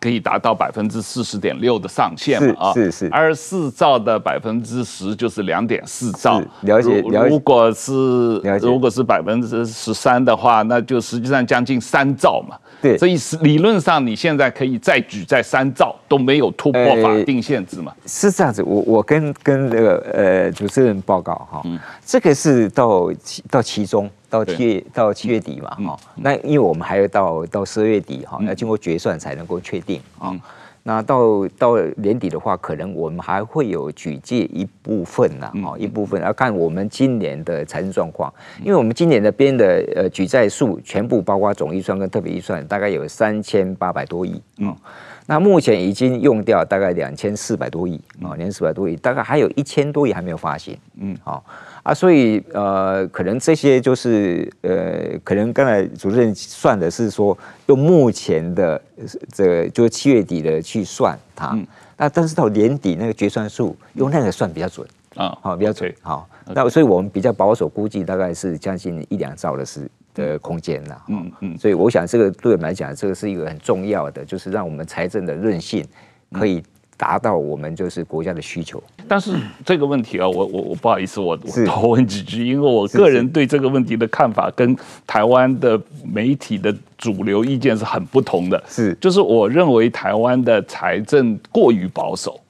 [0.06, 2.54] 可以达到百分之四十点六的上限嘛？
[2.68, 6.40] 啊，是是，二十四兆的百分之十就是两点四兆。
[6.60, 7.28] 了解，了解。
[7.28, 7.92] 如果是
[8.60, 12.56] 如果是百分之十三的话，那就实际上将近三兆嘛。
[12.80, 17.92] 对，所以是理论上你现在可以再举再三兆都没有突破法定限制嘛？
[18.06, 21.62] 是这样子，我我跟跟这个呃主持人报告哈，
[22.04, 23.10] 这个是到
[23.50, 24.08] 到其中。
[24.36, 30.34] 到七月到七月底嘛，哈，那因为我们还要到到十二月底哈，要经过决算才能够确定啊。
[30.82, 36.22] 那到到年底的话，可能我们还会有举借一部分呢，哦，一部分。
[36.22, 44.72] 要看我们今年的财政状况，因为我们今年的编的呃举债数全部包括总预算跟特别预算，大概有三千八百多亿，嗯，
[45.26, 51.44] 那目前已经用掉大概两千四百多亿啊，两千四百多亿，大概还有一千多亿还没有发行，嗯，好。
[51.82, 57.36] 啊，所以呃，可能这些就是呃，可能刚才主持人算的是说
[57.66, 58.80] 用目前的
[59.32, 61.64] 这个就是七月底的去算它，嗯、
[61.96, 64.84] 那但是到年底那个决算数用那个算比较准。
[65.14, 66.28] 啊，好比较准好。
[66.46, 71.56] 那所以我们比较保守估计大概是将近一两兆的是的空间了，嗯嗯。
[71.56, 75.86] 所以我想这个对我们来讲，这个是一个很重要的，就是让我们财政的韧性
[76.32, 76.60] 可以。
[76.98, 84.74] 达到我们就是国家的需求，但是这个问题啊，我我我不好意思，我我多问几句，因为我个人对这个问题的看法跟
[85.06, 85.78] 台湾的
[86.10, 88.64] 媒体的主流意见是很不同的。
[88.66, 92.40] 是，就是我认为台湾的财政过于保守，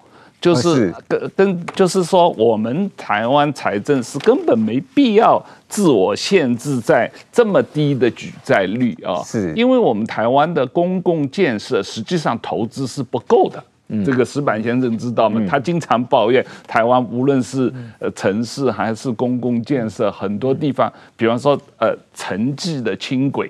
[0.55, 9.53] 就是跟跟就是说，我们台湾财政是根本没必要自我限制在这么低的举债率啊，是。
[9.55, 13.63] 因为我们台湾的公共建设实际上投资是不够的。
[14.05, 15.41] 这个石板先生知道吗？
[15.49, 23.49] 他经常抱怨台湾无论是呃城市还是公共建设，很多地方，比方说呃城际的轻轨，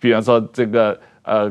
[0.00, 1.48] 比方说这个呃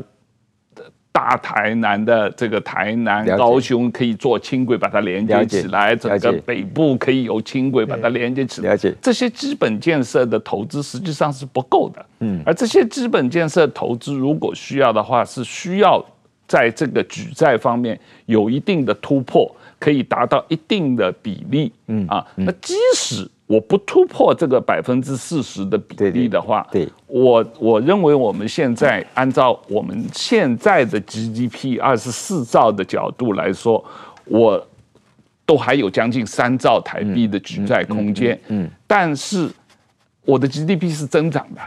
[1.12, 8.76] 大台南的这个台南高雄可以做轻轨把它连接起来，整个北部可以有轻轨把它连接起来。
[9.00, 12.06] 这些基本建设的投资实际上是不够的。
[12.20, 16.04] 嗯，而这些基本建设投资如果需要的话，是需要。
[16.50, 17.96] 在这个举债方面
[18.26, 33.84] 有一定的突破，可以达到一定的比例，嗯啊，那即使我不突破这个百分之四十的比例的话，对，我我认为我们现在按照我们现在的 GDP 二十四兆的角度来说，
[34.26, 34.64] 我
[35.44, 39.50] 都还有将近三兆台币的举债空间，嗯，但是
[40.24, 41.60] 我的 GDP 是增长的。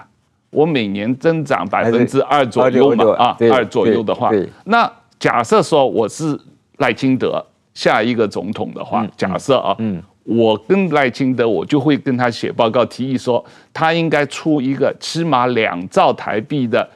[0.52, 4.30] 我每年增长百分之二左右嘛，啊，二左右的话，
[4.64, 6.40] 那假设说我是
[6.78, 9.76] 赖清德下一个总统的话，假设啊，
[10.24, 16.88] 我跟赖清德，我就会跟他写报告，提议说他应该出一个起码两兆台币的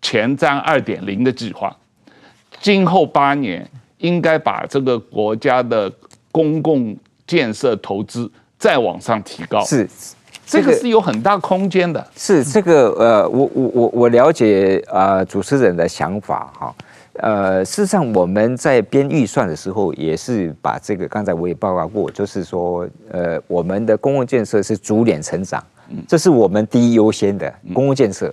[0.00, 1.74] 前瞻二点零的计划，
[2.60, 3.68] 今后八年
[3.98, 5.90] 应该把这个国家的
[6.30, 6.96] 公共
[7.26, 9.64] 建设投资再往上提高。
[9.64, 9.88] 是。
[10.48, 16.72] 这个是有很大空间的，是这个呃，我我我我了解啊、呃，主持人的想法哈，
[17.18, 25.62] 呃，事实上我们在编预算的时候也是把这个，刚才我也报告过，就是说呃，我们的公共建设是逐年成长，
[26.06, 28.32] 这是我们第一优先的公共建设，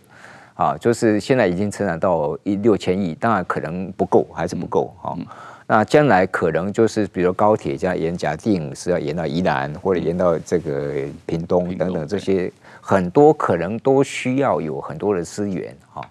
[0.54, 5.18] 啊，就是现在已经成长到一六千亿，当然可能不够，还是不够哈。
[5.66, 10.92] 那将来可能就是，比如高铁这样延，假定是要延到宜兰或者延到这个
[11.26, 16.02] 屏东等等这些，很多可能都需要有很多的资源哈。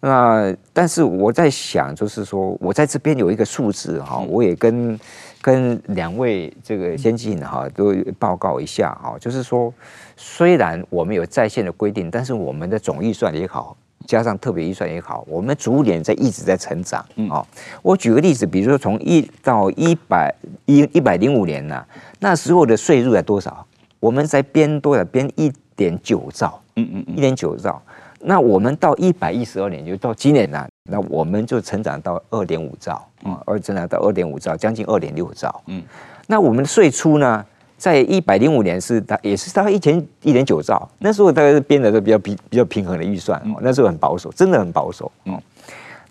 [0.00, 4.98] 那但是我在想，就是说我在这边有一个数字哈，我也跟
[5.40, 9.72] 跟两位这个先进哈都报告一下哈，就是说
[10.16, 13.76] 虽然我们有在线的规定，但是我们的总预算也好。
[14.06, 17.04] 加上特别预算也好，我们逐年在一直在成长。
[17.16, 17.44] 嗯，好，
[17.82, 20.32] 我举个例子，比如说从一到一百
[20.66, 21.84] 一一百零五年呢，
[22.20, 23.66] 那时候的税入在多少？
[23.98, 25.04] 我们在编多少？
[25.06, 26.62] 编一点九兆。
[26.76, 27.82] 嗯嗯嗯，一点九兆。
[28.20, 35.62] 那我们到一百一十二年，就到今年呢，那我们就成长到二点五兆啊，而成长到二点五兆，将近二点六兆。
[35.66, 35.82] 嗯，
[36.26, 37.44] 那我们的税出呢？
[37.78, 45.38] 在一百零五年是大也是大概一千一点九兆，那时候大概是编的都比较比比较平衡的预算哦，那时候很保守，真的很保守嗯。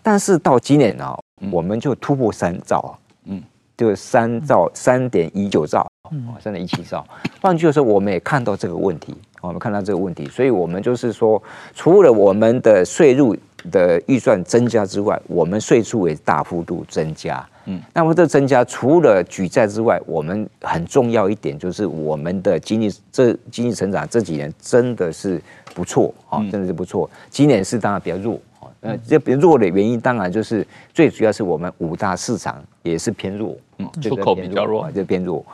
[0.00, 1.18] 但是到今年啊，
[1.50, 3.42] 我们就突破三兆，嗯，
[3.76, 5.84] 就三兆三点一九兆，
[6.26, 7.06] 哦，三点一七兆。
[7.40, 11.42] 换句话说，我们也看到这个问题，我们看到这个问题，所以我们就是说，
[11.74, 13.36] 除了我们的税入
[13.70, 17.46] 的预算增加之外，我们税出也大幅度增加。
[17.68, 25.42] 嗯，那么这增加除了举债之外，我们很重要一点就是我们的经济这经济成长这几年真的是
[25.74, 27.10] 不错啊，真的是不错。
[27.28, 30.64] 今年是当然比较弱啊，呃，这比较弱的原因当然就是
[30.94, 35.44] 最主要是我们五大市场也是偏弱，嗯，出口比较弱，就偏弱。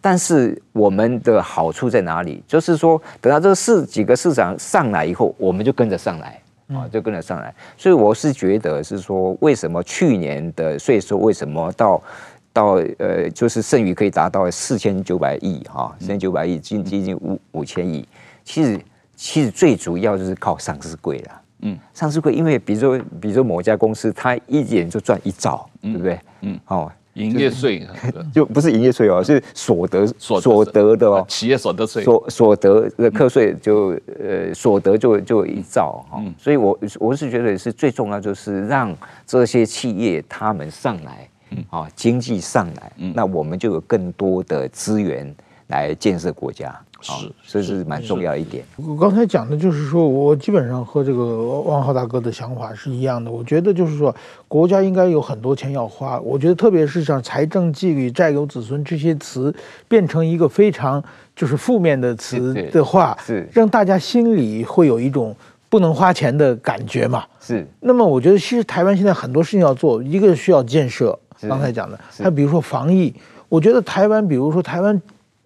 [0.00, 2.42] 但是我们的好处在哪里？
[2.46, 6.38] 就是说等到这四几个市场上来以后，我们就跟着上来。
[6.68, 12.02] 啊，就跟着上来，所以我是觉得是说，为什么去年的税收为什么到
[12.50, 18.08] 到呃，就是剩余可以达到四千九百亿哈，四千九百亿，近接近五五千亿，
[18.42, 18.80] 其实
[19.14, 21.42] 其实最主要就是靠上市柜了。
[21.62, 26.18] 嗯，上市柜因为比如说比如说某家公司，它一年就赚一兆，对不对？
[26.40, 27.86] 嗯，哦，营业税
[28.32, 32.02] 就不是营业税哦，是所得所得的哦，企业所得税。
[32.02, 38.96] 所所得的课税就呃所得就就一兆哈，所以我我是觉得是最重要就是让
[39.26, 41.28] 这些企业他们上来，
[41.68, 45.34] 啊，经济上来，那我们就有更多的资源
[45.68, 46.74] 来建设国家。
[47.02, 48.64] 是，所以是蛮重要一点。
[48.76, 53.30] 我刚才讲的就是说，我基本上和这个汪浩大哥的想法是一样的。
[53.30, 54.14] 我觉得就是说，
[54.46, 56.20] 国家应该有很多钱要花。
[56.20, 59.54] 我觉得特别是像财政纪律、债有子孙这些词
[59.88, 61.02] 变成一个非常
[61.34, 65.34] 就是负面的词的话，是让大家心里会有一种
[65.68, 67.24] 不能花钱的感觉嘛。
[67.40, 67.66] 是。
[67.80, 73.12] 那么我觉得，其实台湾现在很多事情要做，一个需要建设，刚才讲的，还比如说防疫。
[73.48, 75.02] 我觉得台湾，比如说台湾。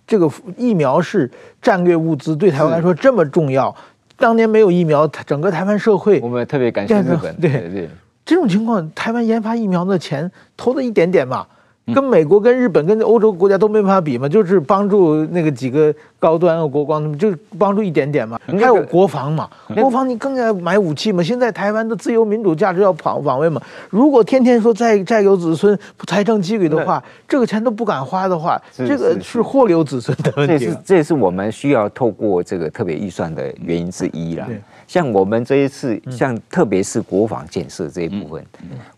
[0.06, 1.30] 这个疫苗是
[1.60, 3.74] 战略物资，对台湾来说这么重要。
[4.16, 7.34] 当年没有疫苗，整个台湾社会，我们特别感谢日本。
[7.36, 7.90] 对对，对，
[8.24, 11.46] 这种情况，台湾研发疫苗的钱投了一点点嘛。
[11.94, 18.40] 跟美国、跟日本、跟欧洲国家都没办法比嘛，就是帮助那个几个高端国光，就帮助一点点嘛。
[18.46, 21.22] 还有国防嘛，国防你更要买武器嘛。
[21.22, 23.62] 现在台湾的自由民主价值要防防卫嘛。
[23.88, 25.78] 如果天天说债债留子孙、
[26.08, 30.58] 财政纪律的话，这个钱都不敢花的话，这个是祸留子孙的问题。
[30.58, 34.48] 这是这也是我们需要透过这个特别预算的原因之一啦。
[34.88, 38.44] 像我们这一次，像特别是国防建设这一部分，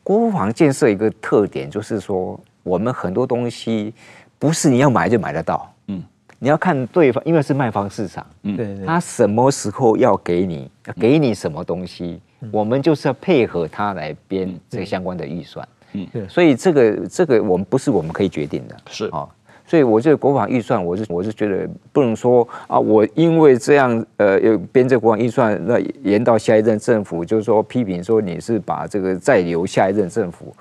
[0.02, 2.40] 国防建设一个特点就是说。
[2.62, 3.92] 我们很多东西
[4.38, 6.02] 不是你要买就买得到，嗯，
[6.38, 12.20] 你要看对方，因为是卖方市场，嗯，对，他什么时候要给你，要给你什么东西，
[12.52, 19.06] 我们就是要配合他来编这个相关的预算，嗯，对，所以这个这个我们不是我们可以决定的，是。
[19.06, 19.26] 啊，
[19.66, 30.54] 所以我觉得国防预算，我是我是觉得不能说啊，我因为这样呃，有编这国防预算，那延到下一任政府，就是说批评说你是把这个再留下一任政府，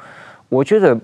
[0.50, 0.98] 我觉得。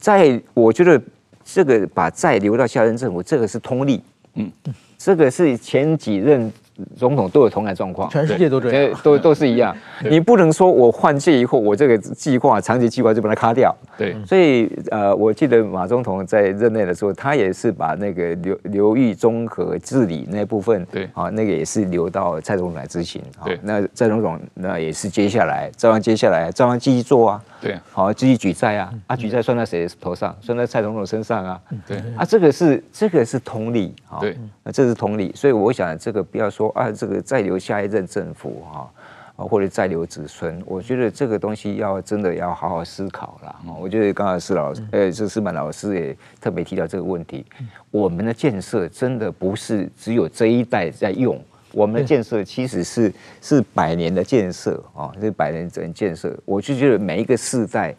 [0.00, 1.00] 在我觉得
[1.44, 4.02] 这个把债留到下任政府，这个是通例，
[4.34, 4.50] 嗯，
[4.98, 6.50] 这个是前几任。
[6.96, 9.76] 总统都有同样状况，全世界都这样，都都是一样。
[10.08, 13.76] 你不能说我换届以后，我这个计划长期计划就把它卡掉。
[13.98, 23.20] 对，所以呃，我记得马总统在任内的时候，他也是把那个流流域综合治理那部分，对啊，那个也是留到蔡总统来执行。
[23.44, 27.44] 对，那蔡总统那也是接下来照样接下来照样继续做啊。
[27.60, 30.34] 对，好继续举债啊，啊举债算在谁头上？
[30.40, 31.60] 算在蔡总统身上啊。
[31.86, 34.18] 对，啊这个是这个是同理啊。
[34.18, 36.70] 对，那这是同理，所以我想这个不要说。
[36.70, 38.90] 啊，这个再留下一任政府哈，
[39.36, 43.56] 啊，或者再留子孙，我觉得这个东西要真的要好好思考了。
[43.78, 47.44] 我觉得刚才施老师，呃，这施满老师也特别提到这个问题。
[47.90, 51.38] 我们的建设真的不是只有这一代在用，
[51.72, 56.36] 我们的建设其实是是百年的建设啊，是百年整建设。
[56.44, 57.94] 我就觉得每一个世代，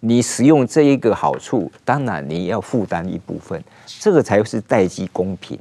[0.00, 5.58] 你使用这一个好处，当然你要负担一部分，这个才是代际公平。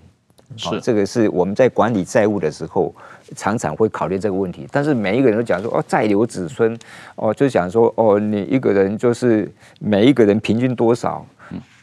[0.57, 2.93] 是，这个是我们在管理债务的时候，
[3.35, 4.67] 常常会考虑这个问题。
[4.71, 6.75] 但是每一个人都讲说，哦，债留子孙，
[7.15, 9.47] 哦，就讲说，哦，你一个人就是
[9.79, 11.25] 每一个人平均多少？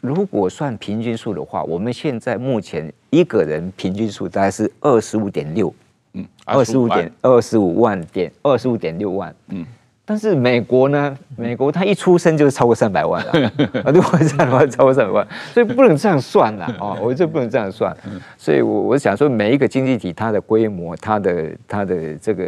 [0.00, 5.72] 如果算平均数的话，我们现在目前一个人平均数大概是二十五点六，
[6.12, 9.64] 嗯，二十五点二十五万点二十五点六万，嗯。
[10.08, 11.18] 但是美国呢？
[11.36, 13.32] 美国他一出生就是超过三百万了，
[13.82, 16.94] 啊，如果这样的话超过三百万，所以不能这样算了啊！
[17.02, 17.92] 我这不能这样算，
[18.38, 22.44] 所以我我想说，每一个经济体它的规模、它的它的这个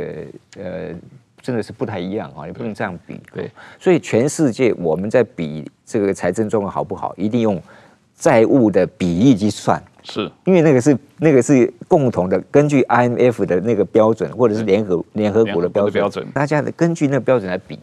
[0.57, 0.95] 呃，
[1.43, 3.21] 真的是不太一样啊，你不能这样比。
[3.35, 3.51] 对，
[3.81, 7.61] 所以全世界我们在比这个财政状况好不好，一定用
[8.15, 9.83] 债务的比例去算。
[10.11, 17.79] 是因为那个是那个是共同的，根据 IMF 的那个标准，或者是联合联合国的标准，标准，大家的根据那个标准来比，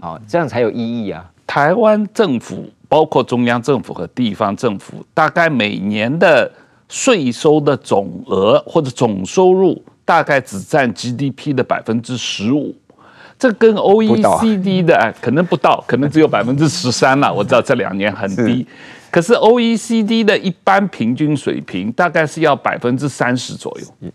[0.00, 1.30] 啊，这样才有意义啊。
[1.46, 6.50] 台湾政府包括中央政府和地方政府，大概每年的
[6.88, 12.74] 税收的总额或者总收入，大概只占 GDP 的百分之十五，
[13.38, 17.32] 这跟 OECD 的可能不到，可能只有百分之十三了。
[17.32, 18.66] 我知道这两年很低。
[19.16, 24.10] 可是 OECD 的一般平均水平大概是要百分之三十左右，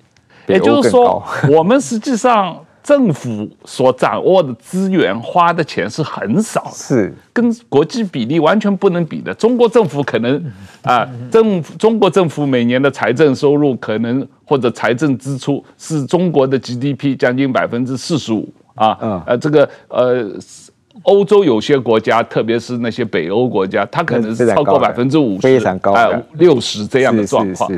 [0.46, 9.34] 也就是说， 我们实际上政府所掌握的资源花的钱是很少的，是跟国际比例完全不能比的。
[9.34, 10.40] 中国政府可能
[10.84, 20.32] 啊，政府中国政府每年的财政收入可能或者财政支出是中国的 GDP 将近百分之四十五啊，呃，这个呃。
[21.04, 25.96] 欧洲有些国家，特别是那些北欧国家，它可能是超过百分之五十，非常高，
[26.34, 27.72] 六十这样的状况。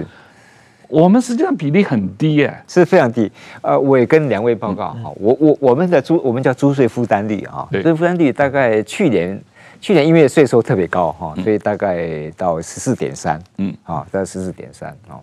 [0.90, 3.32] 我们实际上比例很低耶，是非常低。
[3.62, 9.42] 呃，我也跟两位报告哈，我我我们的租我们叫租税负担率啊，租税负担率大概去年
[9.82, 15.18] 去年因为税收特别高哈，所以大概到十四点三，嗯，啊，到十四点三啊，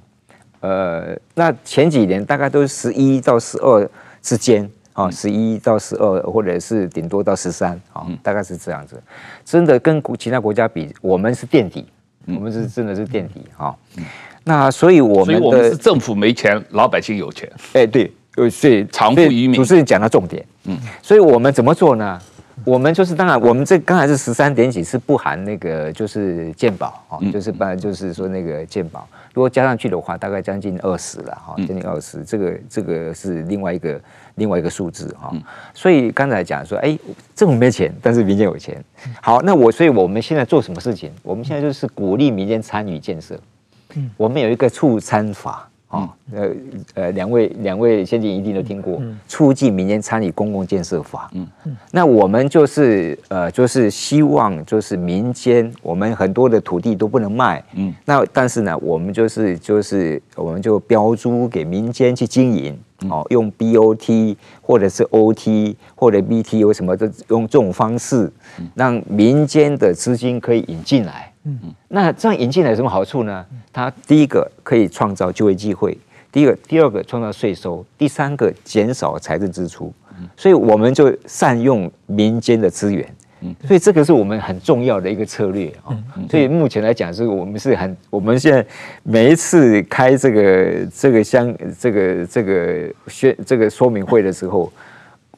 [0.61, 3.89] 呃，那前几年大概都是十一到十二
[4.21, 9.01] 之间啊，十一到十二或者是顶多到十三啊，大概是这样子。
[9.45, 11.87] 真的跟其他国家比，我们是垫底，
[12.27, 13.77] 我们是真的是垫底哈。
[14.45, 17.51] 那所以我们的，所以我们是政府没钱，老百姓有钱。
[17.75, 18.11] 哎，对，
[18.51, 19.55] 所以藏富于民。
[19.55, 22.21] 主持人讲到重点，嗯，所以我们怎么做呢？
[22.65, 34.01] 我们就是当然，我们这刚才是十三点几，是不含那个就是健保啊，就是不然就是说那个健保，如果加上去的话，大概将近二十了哈，将近二十，这个这个是另外一个
[34.35, 35.33] 另外一个数字哈。
[35.73, 36.99] 所以刚才讲说，哎，
[37.37, 38.85] 政府没钱，但是民间有钱。
[39.23, 41.13] 好，那我所以我们现在做什么事情？
[41.23, 43.39] 我们现在就是鼓励民间参与建设。
[44.17, 46.49] 我们有一个促参法啊，呃
[46.95, 51.29] 呃，两位两位先进一定都听过，促进民间参与公共建设法。
[51.35, 51.45] 嗯。
[51.65, 62.79] 嗯，那我们就是呃，就是希望就是民间，我们很多的土地都不能卖，嗯，那但是呢，我们就是就是我们就标租给民间去经营，
[63.09, 68.31] 哦，用 BOT 或者是 OT 或者 BT 有什么的，用这种方式，
[68.75, 71.30] 让民间的资金可以引进来。
[71.89, 73.45] 那这样引进来有什么好处呢？
[73.73, 75.97] 它第一个可以创造就业机会，
[76.31, 79.93] 第一个、第二个创造税收，第三个减少财政支出。
[80.37, 83.07] 所以我们就善用民间的资源。
[83.67, 85.97] 所以这个是我们很重要的一个策略啊。
[86.29, 88.65] 所以目前来讲，是我们是很，我们现在
[89.03, 94.71] 每一次开这个这个相这个这个宣这个说明会的时候，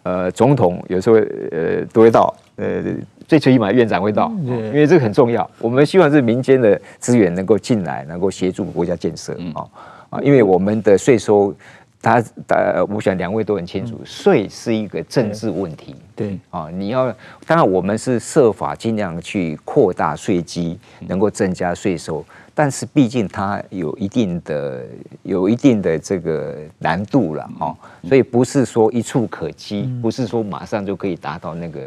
[0.03, 1.17] 呃，总统有时候
[1.53, 2.83] 呃都会到，呃。
[3.27, 5.49] 最起码院长会到，因为这个很重要。
[5.59, 9.67] 我们希望是民间的资源能够进来，能够协助国家建设啊
[10.11, 10.21] 啊！
[10.23, 11.55] 因为我们的税收，
[12.01, 15.95] 他呃，我想两位都很清楚，税是一个政治问题。
[16.15, 17.15] 对啊，你要
[17.47, 22.25] 当然我们是设法尽量去扩大税基，能够增加税收。
[22.55, 24.85] 但是毕竟它有一定的
[25.23, 27.77] 有一定的这个难度了哈，
[28.09, 31.81] 所以不是说一触可及，不是说马上就可以达到那个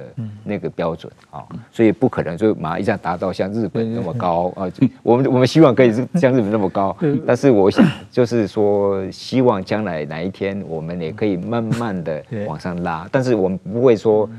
[0.44, 4.72] 那个标准啊，所以不可能就马上一下达到像日本那么高啊。
[5.04, 6.96] 我们我们希望可以是像日本那么高，
[7.26, 14.30] 但是我想就是说，希望将来哪一天我们也可以慢慢的 往上拉，但是我们不会说。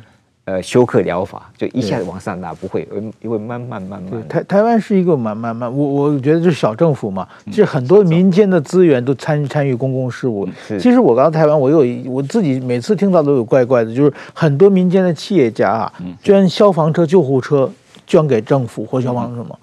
[0.46, 2.88] 呃，休克疗法就一下子往上拉，不会，
[3.20, 4.28] 因为慢慢慢慢。
[4.28, 10.48] 台台湾是一个慢慢慢，我我觉得就是小政府嘛，其实很多民间的资源都参参与公共事务。
[10.78, 15.92] 其实我刚到台湾，我有我自己每次听到都有怪怪的，就是很多民间的企业家啊，
[16.22, 17.68] 捐消防车、救护车
[18.06, 19.58] 捐给政府或消防什么。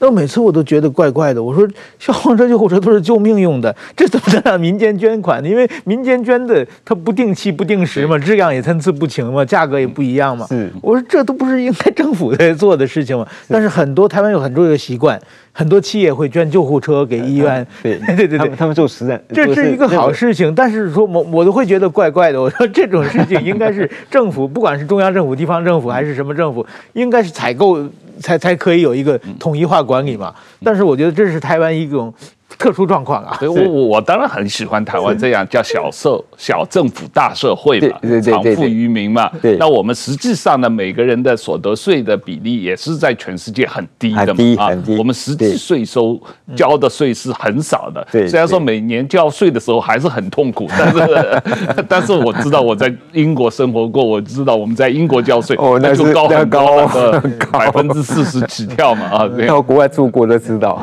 [0.00, 5.48] 那每次我都觉得怪怪的，我说消防车、救护车都是救命用的，这怎么能让民间捐款呢？
[5.48, 10.46] 因为民间捐的它不定期、不定时嘛，质量也参差不齐嘛，价格也不一样嘛。
[10.48, 13.26] 是，我说这都不是应该政府在做的事情嘛。
[13.46, 15.20] 但是很多台湾有很多的习惯，
[15.52, 17.66] 很多企业会捐救护车给医院。
[17.82, 20.54] 对对对对，他们做实在，这是一个好事情。
[20.54, 22.40] 但是说我我都会觉得怪怪的。
[22.40, 27.86] 我说这种事情应该是政府，不管是中央政府、地方政府还是什么政府，应该是采购。
[28.20, 32.14] 才才可以有一个统一化管理嘛，但是我觉得这是台湾一种。
[32.60, 39.30] 特殊状况啊，所以我我我当然很喜欢台湾这样叫小社小政府大社会嘛，藏富于民嘛。
[39.58, 44.62] 那我们实际上呢，每个人的所得税的比例也是在全世界很低的嘛。
[44.62, 46.20] 啊，我们实际税收
[46.54, 48.06] 交的税是很少的。
[48.28, 51.42] 虽然说每年交税的时候还是很痛苦，但是
[51.88, 57.18] 但是我知道我在英国生活过，我知道我们在英国交税哦，那就高很高的
[57.50, 59.30] 百分之四十起跳嘛啊。
[59.48, 60.82] 到国外住过都知道，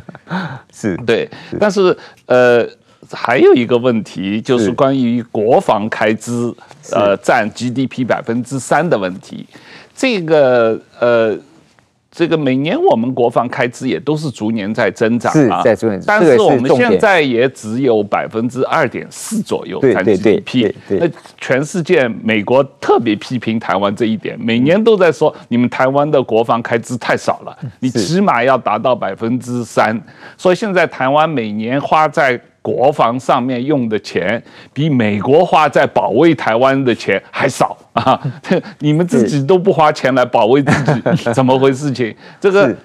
[0.74, 0.97] 是。
[1.06, 1.28] 对，
[1.58, 1.96] 但是
[2.26, 2.66] 呃，
[3.10, 6.52] 还有一个问题，就是关于国防开支
[6.92, 9.46] 呃占 GDP 百分之三的问题。
[9.94, 11.36] 这个呃，
[12.10, 20.72] 这个每年我们国防开支也都是逐年在增长啊，在逐年，但是我们现在也只有百分之二点四左右占 GDP。
[20.88, 21.06] 那
[21.38, 30.00] 全世界，美国特别批评台湾这一点，每年都在说你们台湾的国防开支太少了，你起码要达到百分之三。
[30.36, 34.42] 所以现在台湾每年花在国防上面用的钱，
[34.72, 38.20] 比美国花在保卫台湾的钱还少啊！
[38.80, 41.02] 你们自己都不花钱来保卫自己，
[41.34, 42.14] 怎么回事情？
[42.40, 42.76] 这个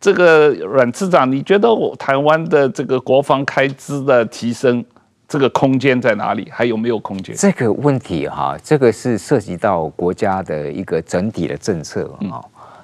[0.00, 4.84] 这个阮次长，你觉得我台湾的这个国防开支的提升，
[5.28, 6.48] 这个空间在哪里？
[6.50, 7.34] 还有没有空间？
[7.36, 12.40] 这个问题哈，这个是涉及到国家的一个整体的政策啊。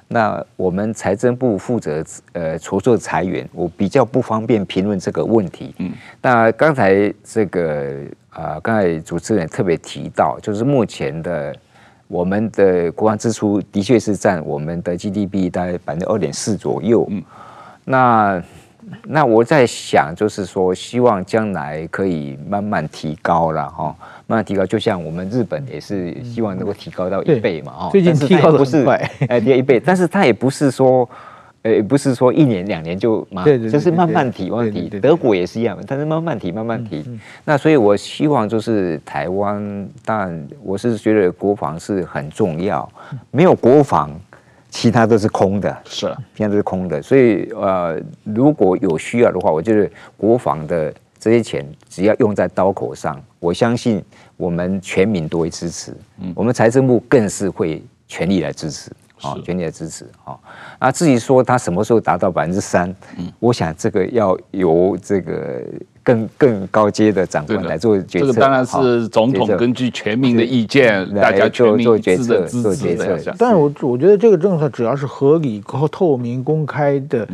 [0.08, 5.74] 那我们财政部负责呃筹措裁员，我比较不方便评论这个问题。
[5.78, 5.90] 嗯，
[6.22, 11.52] 那刚才这个啊，刚才主持人特别提到，就是目前的
[12.08, 17.06] 我们的国防支出的确是占我们的 GDP 大概百分之二点四左右。
[17.10, 17.22] 嗯，
[17.84, 18.42] 那。
[19.02, 23.86] 那我在想，就是说，希望将来可以慢慢提高了哈，
[24.28, 24.64] 慢慢提高。
[24.64, 27.88] 就像我们日本也是希望能够提高到一倍嘛哈。
[27.90, 28.84] 最近提高的不是
[29.28, 31.08] 哎，提一倍，但是它也不是说，
[31.66, 34.88] 呃，不是说一年两年就嘛，就是慢慢提，慢慢提。
[35.00, 37.04] 德国也是一样，但是慢慢提，慢慢提。
[37.44, 42.88] 那所以我希望就是台湾，当然我是觉得国防是很重要，
[43.30, 44.10] 没有国防。
[44.68, 49.88] 其他都是空的，是，其他都是空的，所以呃，如果有需要的话，我觉得
[50.18, 54.04] 国防的这些钱只要用在刀口上，我相信
[54.36, 58.90] 我们全民都会支持，嗯，我们财政部更是会全力来支持，
[59.22, 60.38] 啊，全力的支持，啊，
[60.80, 65.62] 那至于说他什么时候达到百分之三，嗯，我想这个要由这个。
[66.06, 73.34] 更更高阶的长官来做决策，这个当然是总统根据全民的意见，大家做做决策，做决策。
[73.36, 75.60] 但是我我觉得这个政策只要是合理、
[75.90, 77.26] 透明、公开的。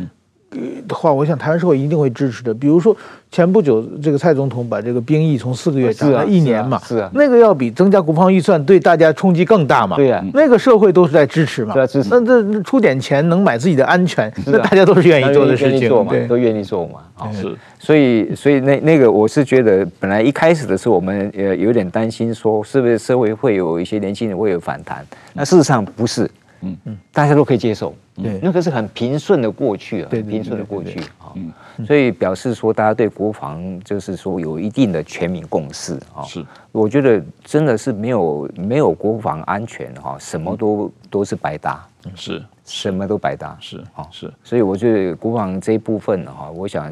[0.87, 2.53] 的话，我想台湾社会一定会支持的。
[2.53, 2.95] 比如说，
[3.31, 9.95] 前不久这个蔡总统把这个兵役从四个月涨到一年嘛，是啊，那个要比增加国防预算对大家冲击更大嘛。
[9.95, 11.73] 对啊，那个社会都是在支持嘛。
[11.73, 12.09] 对啊，支持。
[12.11, 16.99] 那这出点钱能买自己的安全，那大家都是愿意做的事情，对，都愿意做嘛。
[17.15, 17.55] 啊，是。
[17.79, 25.05] 所以，所以那那个我是觉得，本来一开始的时候，我们呃有点担心，说是不是社会会有一些年轻人会有反弹？
[25.33, 26.29] 那事实上不是。
[26.63, 26.77] 嗯。
[26.85, 30.99] 嗯，大家都可以接受，对，那个是很平顺的过去啊，对，平顺的过去。
[31.19, 31.51] 啊，嗯，
[31.85, 41.85] 所以表示说大家对国防就是说有一定的全民共识啊，是，我觉得真的是没有没有国防安全哈，什么都都是白搭，
[42.15, 46.91] 是，什么都白搭，是啊，是，所以我觉得国防这一部分哈，我想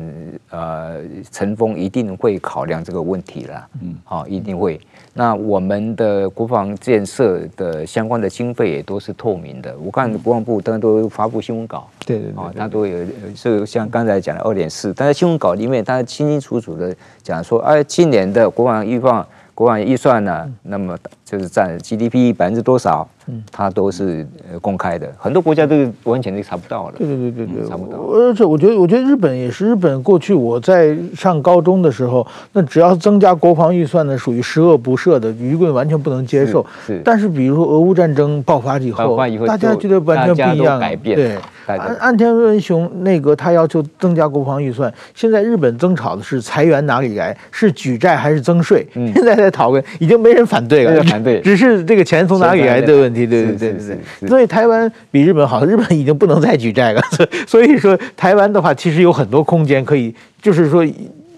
[0.50, 0.98] 呃，
[1.32, 4.80] 陈峰一定会考量这个问题了，嗯，好，一定会。
[5.14, 16.94] 那我们的国防建设的相关的经费也都是透明的，我看国防部当然都发布新闻稿，对对对，啊，他都有，就像刚才讲的二点四，但是新闻稿里面它清清楚楚的
[17.24, 23.08] 讲说，哎，今年的国防预防，国防预算呢，那么就是占 GDP 百分之多少？
[23.32, 26.96] 嗯，它都是呃公开的，很多国家都完全都查不到了。
[26.98, 27.98] 对对对对对，查不到。
[27.98, 36.66] 而且我觉得，我觉得日本也是，日本过去我在上高中的时候，那只要增加国防预算呢，属于十恶不赦的，舆论完全不能接受。
[36.86, 37.02] 是。
[37.06, 39.18] 但是比如说俄乌战争爆发以后，
[39.48, 40.78] 大家觉得完全不一样。
[40.78, 41.16] 改变。
[41.16, 41.38] 对。
[41.68, 48.86] 岸岸田文雄内阁他要求增加国防预算，现在日本争吵的是裁员哪里来，是举债还是增税？
[48.94, 51.02] 现在在讨论，已经没人反对了。
[51.04, 51.40] 反对。
[51.40, 53.21] 只是这个钱从哪里来的问题。
[53.28, 57.02] 对对对对对，所以台湾比日本好，日本已经不能再举债了。
[57.48, 60.86] 所以说台湾的话，其实有很多空间可以，就是说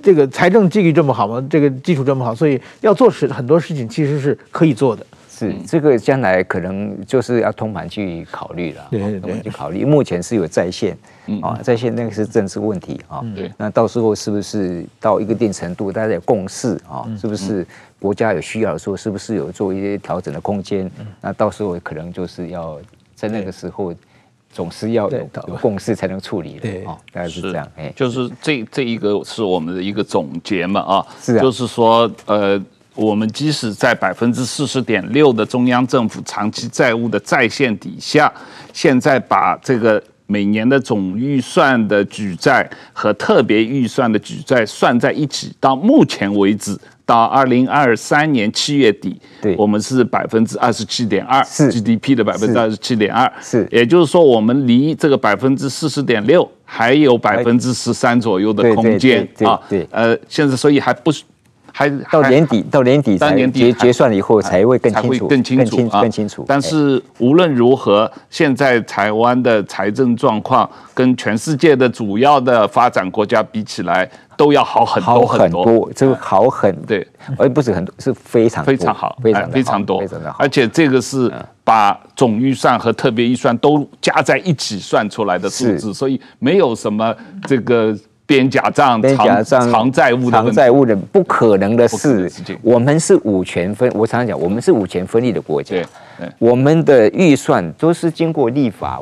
[0.02, 5.06] 这个财政纪律这么好嘛，这个基础这么好，所以要做事很多事情其实是可以做的。
[5.36, 9.84] 是这个将来可能就是要通盘去考虑了，对对对，去考虑。
[9.84, 10.96] 目前是有在线，
[11.42, 13.20] 啊，在线那个是政治问题啊。
[13.36, 17.10] 对，那到时候是不是到一个一定程度，大家有共识啊？
[17.20, 17.66] 是不是？
[18.04, 20.92] 国家有需要的时候，是不是有做一些调整的空间？
[21.22, 22.78] 那到时候可能就是要
[23.16, 23.96] 在那个时候，
[24.52, 26.60] 总是要有有共识才能处理的。
[26.60, 27.66] 对，大概是这样。
[27.78, 32.62] 哎，就是这这一个是我们的一个总结嘛啊，是，就是说呃，
[32.94, 38.30] 我们即使在百分之四十点六的中央政府长期债务的再现底下，
[38.74, 46.78] 现在把这个每年的总预算的举债和特别预算的举债算在一起，到目前为止。
[47.06, 51.70] 到二零二三年七月底，对，我们是百分之二十七点二，是。
[51.70, 61.24] GDP 的百分之二十七点二，是，也就是说，我们离这个百分之四十点六还有百分之十三左右的空间啊，对，呃，现在所以还不是。
[61.76, 66.46] 还到年底，到年底，到年底结结算了以后才会更清楚，更清楚，更清楚。
[66.48, 74.08] 但是无论如何，现在台湾的财政状况跟全世界的主要的发展国家比起来，
[74.38, 75.92] 都要好很多很多。
[75.96, 77.06] 这个好很对，
[77.40, 80.38] 而不是很多，是非常非常好，非常非常多，非常的好。
[80.38, 87.16] 而且这个是把总预算和特别预算都加在一起算出来的数字，所以没有什么
[87.48, 87.98] 这个。
[88.26, 92.32] 编假账、编假账、藏债务、藏债务的不可能的事。
[92.62, 95.76] 我们是五权分，我常常讲，我们是五权分立的国家。
[96.40, 99.02] 我们的预算都是经过立法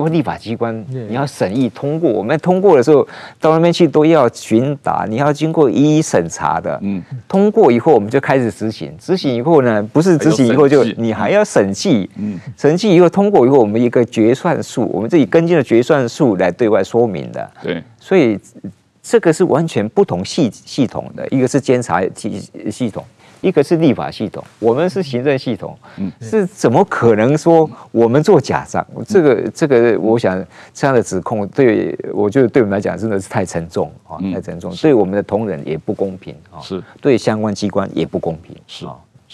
[0.00, 3.06] 委都立法机关，你要审议通过，我们通过的时候
[3.40, 6.78] 到那边去都要询答，你要经过一一审查的。
[6.82, 17.50] 嗯，通过以后我们就开始执行，执行以后呢，不是执行以后就你还要审计，嗯，审计以后通过以后，我们一个决算数，我们自己跟进的决算数来对外说明的。
[17.62, 18.38] 对，所以
[19.00, 23.04] 这个是完全不同系系统的，一个是监察系系统。
[23.44, 28.84] 一个是立法系统，我们是行政系统，嗯，是怎么可能说我们做假账？
[29.06, 30.42] 这个这个，我想
[30.72, 38.86] 这样的指控对我觉得对我们来讲真的是太沉重啊，太沉重，对我们的同仁也不公平啊，是对相关机关也不公平，是。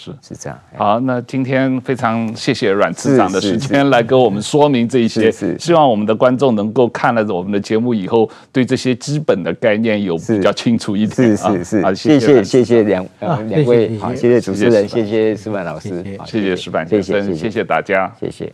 [0.03, 0.11] 是。
[0.21, 11.35] 是这样，好，那今天非常谢谢阮次长的时间来跟我们说明这一些，希望我们的观众能够看了我们的节目以后，对这些基本的概念有比较清楚一点。
[11.35, 13.05] 是是是，好，谢谢谢谢两
[13.47, 15.63] 两位，好，谢谢主持人，谢谢石板。
[15.63, 18.51] 老师，谢谢石板先生，谢谢大家，谢谢。